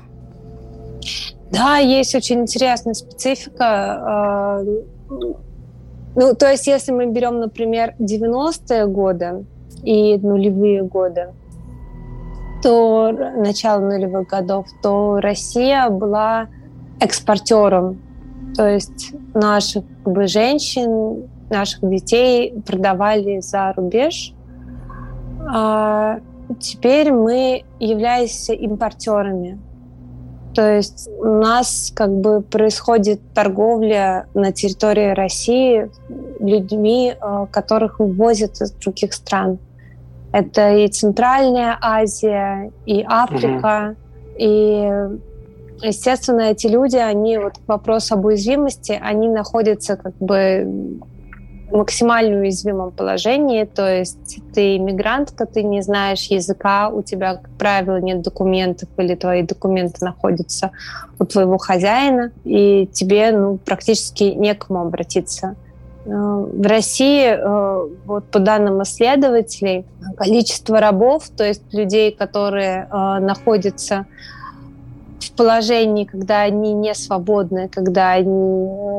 Да, 1.52 1.78
есть 1.78 2.16
очень 2.16 2.42
интересная 2.42 2.94
специфика. 2.94 4.62
Э, 4.62 5.22
ну, 6.16 6.36
то 6.36 6.52
есть, 6.52 6.68
если 6.68 6.92
мы 6.92 7.06
берем, 7.08 7.40
например, 7.40 7.96
90-е 8.00 8.88
годы 8.88 9.46
и 9.84 10.18
нулевые 10.18 10.84
годы, 10.84 11.30
то 12.64 13.12
начало 13.12 13.80
нулевых 13.82 14.28
годов, 14.28 14.68
то 14.82 15.20
Россия 15.20 15.90
была 15.90 16.48
экспортером 17.00 17.98
то 18.56 18.68
есть 18.68 19.14
наших 19.34 19.84
как 20.04 20.14
бы, 20.14 20.28
женщин, 20.28 21.30
наших 21.50 21.88
детей 21.90 22.54
продавали 22.66 23.40
за 23.40 23.74
рубеж. 23.76 24.34
А 25.54 26.20
теперь 26.60 27.12
мы 27.12 27.64
являемся 27.80 28.54
импортерами. 28.54 29.60
То 30.54 30.76
есть 30.76 31.10
у 31.18 31.26
нас 31.26 31.94
как 31.96 32.12
бы 32.12 32.42
происходит 32.42 33.22
торговля 33.34 34.28
на 34.34 34.52
территории 34.52 35.14
России 35.14 35.90
людьми, 36.42 37.14
а, 37.22 37.46
которых 37.46 38.00
вывозят 38.00 38.60
из 38.62 38.72
других 38.72 39.14
стран. 39.14 39.60
Это 40.32 40.76
и 40.76 40.88
Центральная 40.88 41.78
Азия, 41.82 42.72
и 42.86 43.04
Африка, 43.08 43.96
угу. 43.96 43.98
и 44.38 44.90
естественно, 45.82 46.42
эти 46.42 46.68
люди, 46.68 46.98
они 46.98 47.38
вот 47.38 47.58
к 47.58 47.68
вопросу 47.68 48.14
об 48.14 48.26
уязвимости, 48.26 48.98
они 49.02 49.28
находятся 49.28 49.98
как 49.98 50.16
бы 50.20 51.00
в 51.70 51.78
максимально 51.78 52.40
уязвимом 52.40 52.92
положении, 52.92 53.64
то 53.64 53.90
есть 53.90 54.40
ты 54.54 54.76
иммигрантка, 54.76 55.46
ты 55.46 55.64
не 55.64 55.82
знаешь 55.82 56.26
языка, 56.26 56.90
у 56.90 57.02
тебя, 57.02 57.36
как 57.36 57.50
правило, 57.52 57.98
нет 57.98 58.22
документов 58.22 58.90
или 58.98 59.16
твои 59.16 59.42
документы 59.42 60.04
находятся 60.04 60.72
у 61.18 61.26
твоего 61.26 61.58
хозяина, 61.58 62.32
и 62.44 62.90
тебе 62.92 63.32
ну, 63.32 63.58
практически 63.58 64.24
некому 64.24 64.82
обратиться. 64.82 65.56
Э, 66.06 66.10
в 66.10 66.66
России, 66.66 67.28
э, 67.28 67.90
вот 68.06 68.26
по 68.26 68.40
данным 68.40 68.82
исследователей, 68.84 69.86
количество 70.18 70.80
рабов, 70.80 71.30
то 71.30 71.44
есть 71.44 71.74
людей, 71.74 72.12
которые 72.12 72.88
э, 72.92 73.20
находятся 73.20 74.08
в 75.20 75.32
положении, 75.34 76.06
когда 76.06 76.42
они 76.42 76.74
не 76.74 76.96
свободны, 76.96 77.70
когда 77.70 78.14
они 78.14 78.32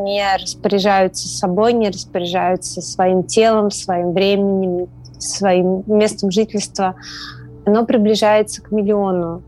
не 0.04 0.24
распоряжаются 0.40 1.26
собой, 1.26 1.72
не 1.72 1.88
распоряжаются 1.88 2.80
своим 2.80 3.24
телом, 3.24 3.70
своим 3.70 4.12
временем, 4.12 4.88
своим 5.18 5.82
местом 5.86 6.30
жительства, 6.30 6.94
оно 7.64 7.84
приближается 7.84 8.62
к 8.62 8.70
миллиону. 8.70 9.42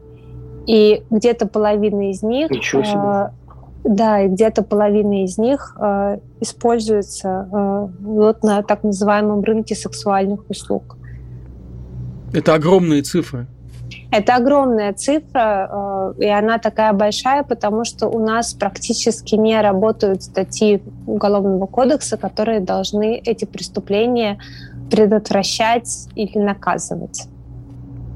И 0.67 1.03
где-то 1.11 1.47
половина 1.47 2.11
из 2.11 2.23
них... 2.23 2.51
Э, 2.51 3.31
да, 3.85 4.23
и 4.23 4.29
где-то 4.29 4.63
половина 4.63 5.25
из 5.25 5.37
них 5.37 5.77
э, 5.79 6.19
используется 6.41 7.49
э, 7.53 7.89
вот 8.01 8.43
на 8.43 8.63
так 8.63 8.83
называемом 8.83 9.43
рынке 9.45 9.75
сексуальных 9.75 10.49
услуг. 10.49 10.97
Это 12.33 12.55
огромные 12.55 13.03
цифры. 13.03 13.47
Это 14.11 14.37
огромная 14.37 14.95
цифра, 14.95 16.15
э, 16.19 16.25
и 16.25 16.29
она 16.29 16.59
такая 16.59 16.95
большая, 16.95 17.43
потому 17.43 17.85
что 17.85 18.09
у 18.09 18.25
нас 18.25 18.55
практически 18.55 19.35
не 19.35 19.61
работают 19.61 20.23
статьи 20.23 20.83
Уголовного 21.07 21.67
кодекса, 21.67 22.17
которые 22.17 22.61
должны 22.61 23.19
эти 23.19 23.45
преступления 23.45 24.39
предотвращать 24.91 26.09
или 26.15 26.39
наказывать. 26.39 27.29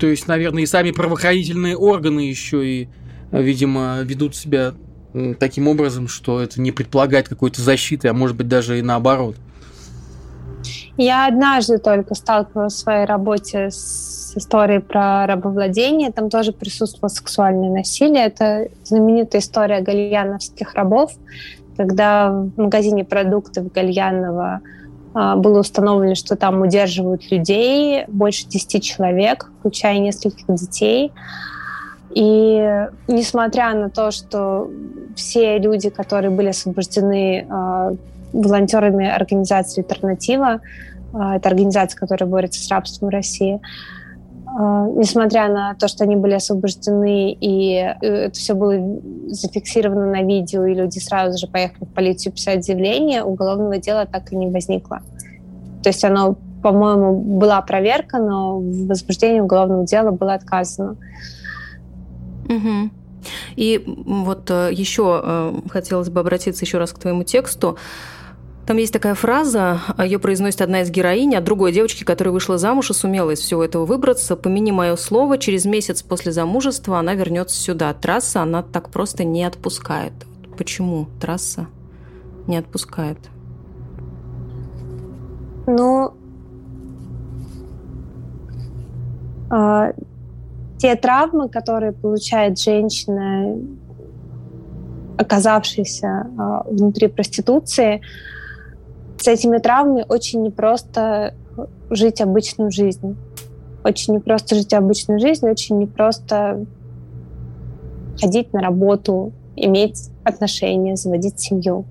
То 0.00 0.06
есть, 0.06 0.28
наверное, 0.28 0.62
и 0.62 0.66
сами 0.66 0.92
правоохранительные 0.92 1.76
органы 1.76 2.20
еще 2.20 2.64
и, 2.64 2.88
видимо, 3.32 3.98
ведут 4.02 4.34
себя 4.34 4.72
таким 5.38 5.68
образом, 5.68 6.08
что 6.08 6.40
это 6.40 6.60
не 6.60 6.72
предполагает 6.72 7.28
какой-то 7.28 7.62
защиты, 7.62 8.08
а 8.08 8.12
может 8.12 8.36
быть 8.36 8.48
даже 8.48 8.78
и 8.78 8.82
наоборот. 8.82 9.36
Я 10.96 11.28
однажды 11.28 11.78
только 11.78 12.14
сталкивалась 12.14 12.74
в 12.74 12.78
своей 12.78 13.04
работе 13.04 13.70
с 13.70 14.32
истории 14.36 14.78
про 14.78 15.26
рабовладение, 15.26 16.10
там 16.10 16.28
тоже 16.28 16.52
присутствовало 16.52 17.08
сексуальное 17.08 17.70
насилие. 17.70 18.26
Это 18.26 18.68
знаменитая 18.82 19.40
история 19.40 19.80
гальяновских 19.80 20.74
рабов, 20.74 21.12
когда 21.76 22.30
в 22.30 22.50
магазине 22.56 23.04
продуктов 23.04 23.72
Гальянова 23.72 24.60
а, 25.14 25.36
было 25.36 25.60
установлено, 25.60 26.16
что 26.16 26.36
там 26.36 26.60
удерживают 26.62 27.30
людей, 27.30 28.04
больше 28.08 28.46
10 28.46 28.82
человек, 28.82 29.50
включая 29.60 29.98
нескольких 29.98 30.46
детей. 30.48 31.12
И 32.14 32.86
несмотря 33.06 33.74
на 33.74 33.90
то, 33.90 34.10
что 34.10 34.70
все 35.14 35.58
люди, 35.58 35.90
которые 35.90 36.30
были 36.30 36.48
освобождены, 36.48 37.46
а, 37.50 37.92
волонтерами 38.32 39.08
организации 39.08 39.82
«Альтернатива». 39.82 40.60
Это 41.12 41.48
организация, 41.48 41.98
которая 41.98 42.28
борется 42.28 42.62
с 42.62 42.68
рабством 42.70 43.08
в 43.08 43.12
России. 43.12 43.60
Несмотря 44.46 45.48
на 45.48 45.74
то, 45.74 45.88
что 45.88 46.04
они 46.04 46.16
были 46.16 46.34
освобождены, 46.34 47.32
и 47.32 47.72
это 48.00 48.34
все 48.34 48.54
было 48.54 48.74
зафиксировано 49.28 50.10
на 50.10 50.22
видео, 50.22 50.66
и 50.66 50.74
люди 50.74 50.98
сразу 50.98 51.38
же 51.38 51.46
поехали 51.46 51.84
в 51.84 51.94
полицию 51.94 52.32
писать 52.32 52.64
заявление, 52.64 53.22
уголовного 53.22 53.78
дела 53.78 54.06
так 54.06 54.32
и 54.32 54.36
не 54.36 54.50
возникло. 54.50 55.00
То 55.82 55.90
есть 55.90 56.04
оно, 56.04 56.36
по-моему, 56.62 57.14
была 57.14 57.60
проверка, 57.62 58.18
но 58.18 58.58
в 58.58 58.86
возбуждении 58.86 59.40
уголовного 59.40 59.86
дела 59.86 60.10
было 60.10 60.34
отказано. 60.34 60.96
Угу. 62.48 62.90
И 63.56 63.82
вот 63.86 64.50
э, 64.50 64.70
еще 64.72 65.20
э, 65.22 65.60
хотелось 65.68 66.08
бы 66.08 66.20
обратиться 66.20 66.64
еще 66.64 66.78
раз 66.78 66.92
к 66.92 66.98
твоему 66.98 67.24
тексту. 67.24 67.76
Там 68.66 68.76
есть 68.76 68.92
такая 68.92 69.14
фраза, 69.14 69.80
ее 69.98 70.18
произносит 70.18 70.60
одна 70.60 70.82
из 70.82 70.90
героинь 70.90 71.34
от 71.34 71.42
другой 71.42 71.72
девочки, 71.72 72.04
которая 72.04 72.34
вышла 72.34 72.58
замуж 72.58 72.90
и 72.90 72.94
сумела 72.94 73.30
из 73.30 73.40
всего 73.40 73.64
этого 73.64 73.86
выбраться. 73.86 74.36
Помяни 74.36 74.72
мое 74.72 74.94
слово, 74.96 75.38
через 75.38 75.64
месяц 75.64 76.02
после 76.02 76.32
замужества 76.32 76.98
она 76.98 77.14
вернется 77.14 77.56
сюда. 77.56 77.94
Трасса 77.94 78.42
она 78.42 78.62
так 78.62 78.90
просто 78.90 79.24
не 79.24 79.42
отпускает. 79.44 80.12
Почему 80.58 81.08
трасса 81.18 81.66
не 82.46 82.58
отпускает? 82.58 83.18
Ну, 85.66 86.12
э, 89.50 89.92
те 90.78 90.94
травмы, 90.94 91.48
которые 91.48 91.92
получает 91.92 92.58
женщина, 92.58 93.56
оказавшаяся 95.16 96.26
э, 96.26 96.72
внутри 96.72 97.08
проституции, 97.08 98.00
с 99.18 99.26
этими 99.26 99.58
травмами 99.58 100.04
очень 100.08 100.42
непросто 100.42 101.34
жить 101.90 102.20
обычную 102.20 102.70
жизнь. 102.70 103.16
Очень 103.84 104.14
непросто 104.14 104.54
жить 104.54 104.72
обычную 104.72 105.18
жизнь, 105.18 105.48
очень 105.48 105.78
непросто 105.78 106.64
ходить 108.20 108.52
на 108.52 108.60
работу, 108.60 109.32
иметь 109.56 110.10
отношения, 110.24 110.96
заводить 110.96 111.40
семью. 111.40 111.84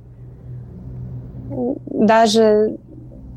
Даже 1.86 2.78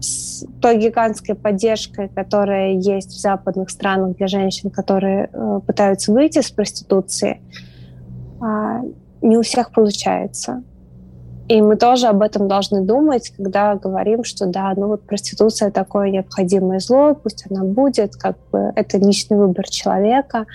с 0.00 0.44
той 0.60 0.78
гигантской 0.78 1.34
поддержкой, 1.34 2.08
которая 2.08 2.72
есть 2.72 3.10
в 3.10 3.20
западных 3.20 3.70
странах 3.70 4.16
для 4.16 4.26
женщин, 4.26 4.70
которые 4.70 5.28
э, 5.32 5.60
пытаются 5.66 6.12
выйти 6.12 6.38
из 6.38 6.50
проституции, 6.50 7.40
э, 8.40 8.82
не 9.22 9.36
у 9.36 9.42
всех 9.42 9.72
получается. 9.72 10.62
И 11.48 11.60
мы 11.60 11.76
тоже 11.76 12.06
об 12.06 12.22
этом 12.22 12.46
должны 12.48 12.82
думать, 12.82 13.30
когда 13.36 13.74
говорим, 13.74 14.22
что 14.24 14.46
да, 14.46 14.72
ну 14.76 14.86
вот 14.86 15.02
проституция 15.02 15.70
такое 15.70 16.10
необходимое 16.10 16.78
зло, 16.78 17.14
пусть 17.14 17.44
она 17.50 17.64
будет, 17.64 18.14
как 18.14 18.36
бы 18.52 18.72
это 18.76 18.98
личный 18.98 19.36
выбор 19.36 19.68
человека. 19.68 20.46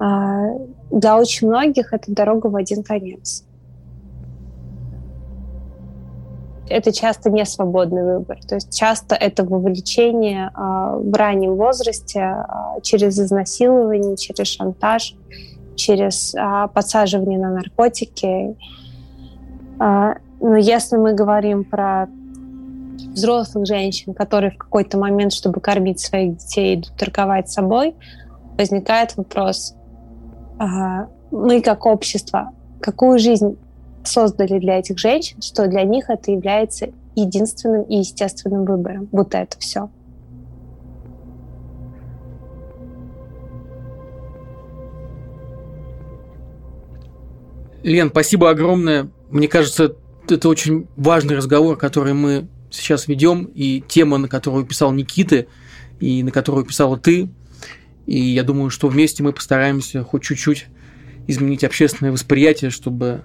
Э, 0.00 0.58
для 0.90 1.18
очень 1.18 1.48
многих 1.48 1.92
это 1.92 2.12
дорога 2.12 2.46
в 2.48 2.56
один 2.56 2.82
конец. 2.82 3.44
Это 6.70 6.92
часто 6.92 7.30
не 7.30 7.44
свободный 7.44 8.02
выбор. 8.02 8.38
То 8.46 8.56
есть 8.56 8.76
часто 8.76 9.14
это 9.14 9.44
вовлечение 9.44 10.50
э, 10.54 11.00
в 11.00 11.14
раннем 11.14 11.54
возрасте 11.54 12.20
э, 12.20 12.80
через 12.82 13.18
изнасилование, 13.18 14.16
через 14.16 14.48
шантаж, 14.48 15.14
через 15.76 16.34
э, 16.34 16.68
подсаживание 16.72 17.38
на 17.38 17.50
наркотики. 17.50 18.56
Но 19.80 20.56
если 20.56 20.96
мы 20.96 21.14
говорим 21.14 21.62
про 21.62 22.08
взрослых 23.14 23.64
женщин, 23.64 24.12
которые 24.12 24.50
в 24.50 24.56
какой-то 24.56 24.98
момент, 24.98 25.32
чтобы 25.32 25.60
кормить 25.60 26.00
своих 26.00 26.36
детей, 26.36 26.74
идут 26.74 26.96
торговать 26.96 27.48
собой, 27.48 27.94
возникает 28.56 29.16
вопрос, 29.16 29.76
мы 31.30 31.62
как 31.62 31.86
общество, 31.86 32.50
какую 32.80 33.20
жизнь 33.20 33.56
создали 34.08 34.58
для 34.58 34.78
этих 34.78 34.98
женщин, 34.98 35.40
что 35.42 35.66
для 35.68 35.84
них 35.84 36.10
это 36.10 36.30
является 36.30 36.88
единственным 37.14 37.82
и 37.82 37.96
естественным 37.96 38.64
выбором. 38.64 39.08
Вот 39.12 39.34
это 39.34 39.58
все. 39.58 39.90
Лен, 47.82 48.10
спасибо 48.10 48.50
огромное. 48.50 49.10
Мне 49.30 49.48
кажется, 49.48 49.94
это 50.28 50.48
очень 50.48 50.88
важный 50.96 51.36
разговор, 51.36 51.76
который 51.76 52.12
мы 52.12 52.48
сейчас 52.70 53.08
ведем, 53.08 53.44
и 53.54 53.82
тема, 53.86 54.18
на 54.18 54.28
которую 54.28 54.66
писал 54.66 54.92
Никиты, 54.92 55.48
и 56.00 56.22
на 56.22 56.30
которую 56.30 56.66
писала 56.66 56.98
ты. 56.98 57.30
И 58.06 58.18
я 58.20 58.42
думаю, 58.42 58.70
что 58.70 58.88
вместе 58.88 59.22
мы 59.22 59.32
постараемся 59.32 60.02
хоть 60.02 60.22
чуть-чуть 60.22 60.66
изменить 61.26 61.64
общественное 61.64 62.12
восприятие, 62.12 62.70
чтобы 62.70 63.22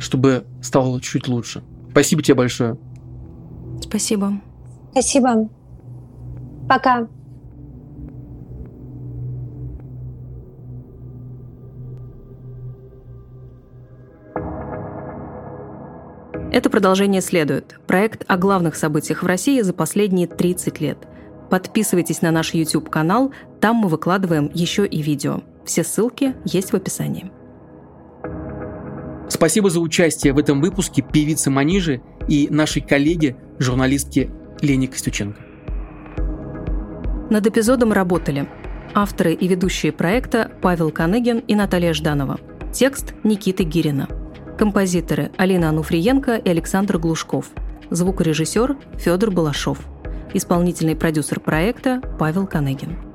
чтобы 0.00 0.44
стало 0.62 1.00
чуть 1.00 1.28
лучше. 1.28 1.62
Спасибо 1.90 2.22
тебе 2.22 2.34
большое. 2.34 2.76
Спасибо. 3.80 4.40
Спасибо. 4.92 5.48
Пока. 6.68 7.08
Это 16.52 16.68
продолжение 16.68 17.20
следует. 17.20 17.78
Проект 17.86 18.24
о 18.26 18.36
главных 18.36 18.74
событиях 18.74 19.22
в 19.22 19.26
России 19.26 19.60
за 19.60 19.72
последние 19.72 20.26
30 20.26 20.80
лет. 20.80 20.98
Подписывайтесь 21.48 22.22
на 22.22 22.30
наш 22.32 22.54
YouTube-канал, 22.54 23.32
там 23.60 23.76
мы 23.76 23.88
выкладываем 23.88 24.50
еще 24.52 24.86
и 24.86 25.00
видео. 25.00 25.42
Все 25.64 25.84
ссылки 25.84 26.34
есть 26.44 26.72
в 26.72 26.76
описании. 26.76 27.30
Спасибо 29.30 29.70
за 29.70 29.80
участие 29.80 30.32
в 30.32 30.38
этом 30.38 30.60
выпуске 30.60 31.02
певице 31.02 31.50
Манижи 31.50 32.02
и 32.28 32.48
нашей 32.50 32.82
коллеге, 32.82 33.36
журналистке 33.58 34.28
Лене 34.60 34.88
Костюченко. 34.88 35.40
Над 37.30 37.46
эпизодом 37.46 37.92
работали 37.92 38.48
авторы 38.92 39.32
и 39.32 39.46
ведущие 39.46 39.92
проекта 39.92 40.50
Павел 40.60 40.90
Каныгин 40.90 41.38
и 41.38 41.54
Наталья 41.54 41.94
Жданова. 41.94 42.40
Текст 42.72 43.14
Никиты 43.22 43.62
Гирина. 43.62 44.08
Композиторы 44.58 45.30
Алина 45.38 45.68
Ануфриенко 45.68 46.34
и 46.34 46.48
Александр 46.48 46.98
Глушков. 46.98 47.46
Звукорежиссер 47.88 48.76
Федор 48.98 49.30
Балашов. 49.30 49.78
Исполнительный 50.34 50.96
продюсер 50.96 51.38
проекта 51.38 52.02
Павел 52.18 52.48
Каныгин. 52.48 53.09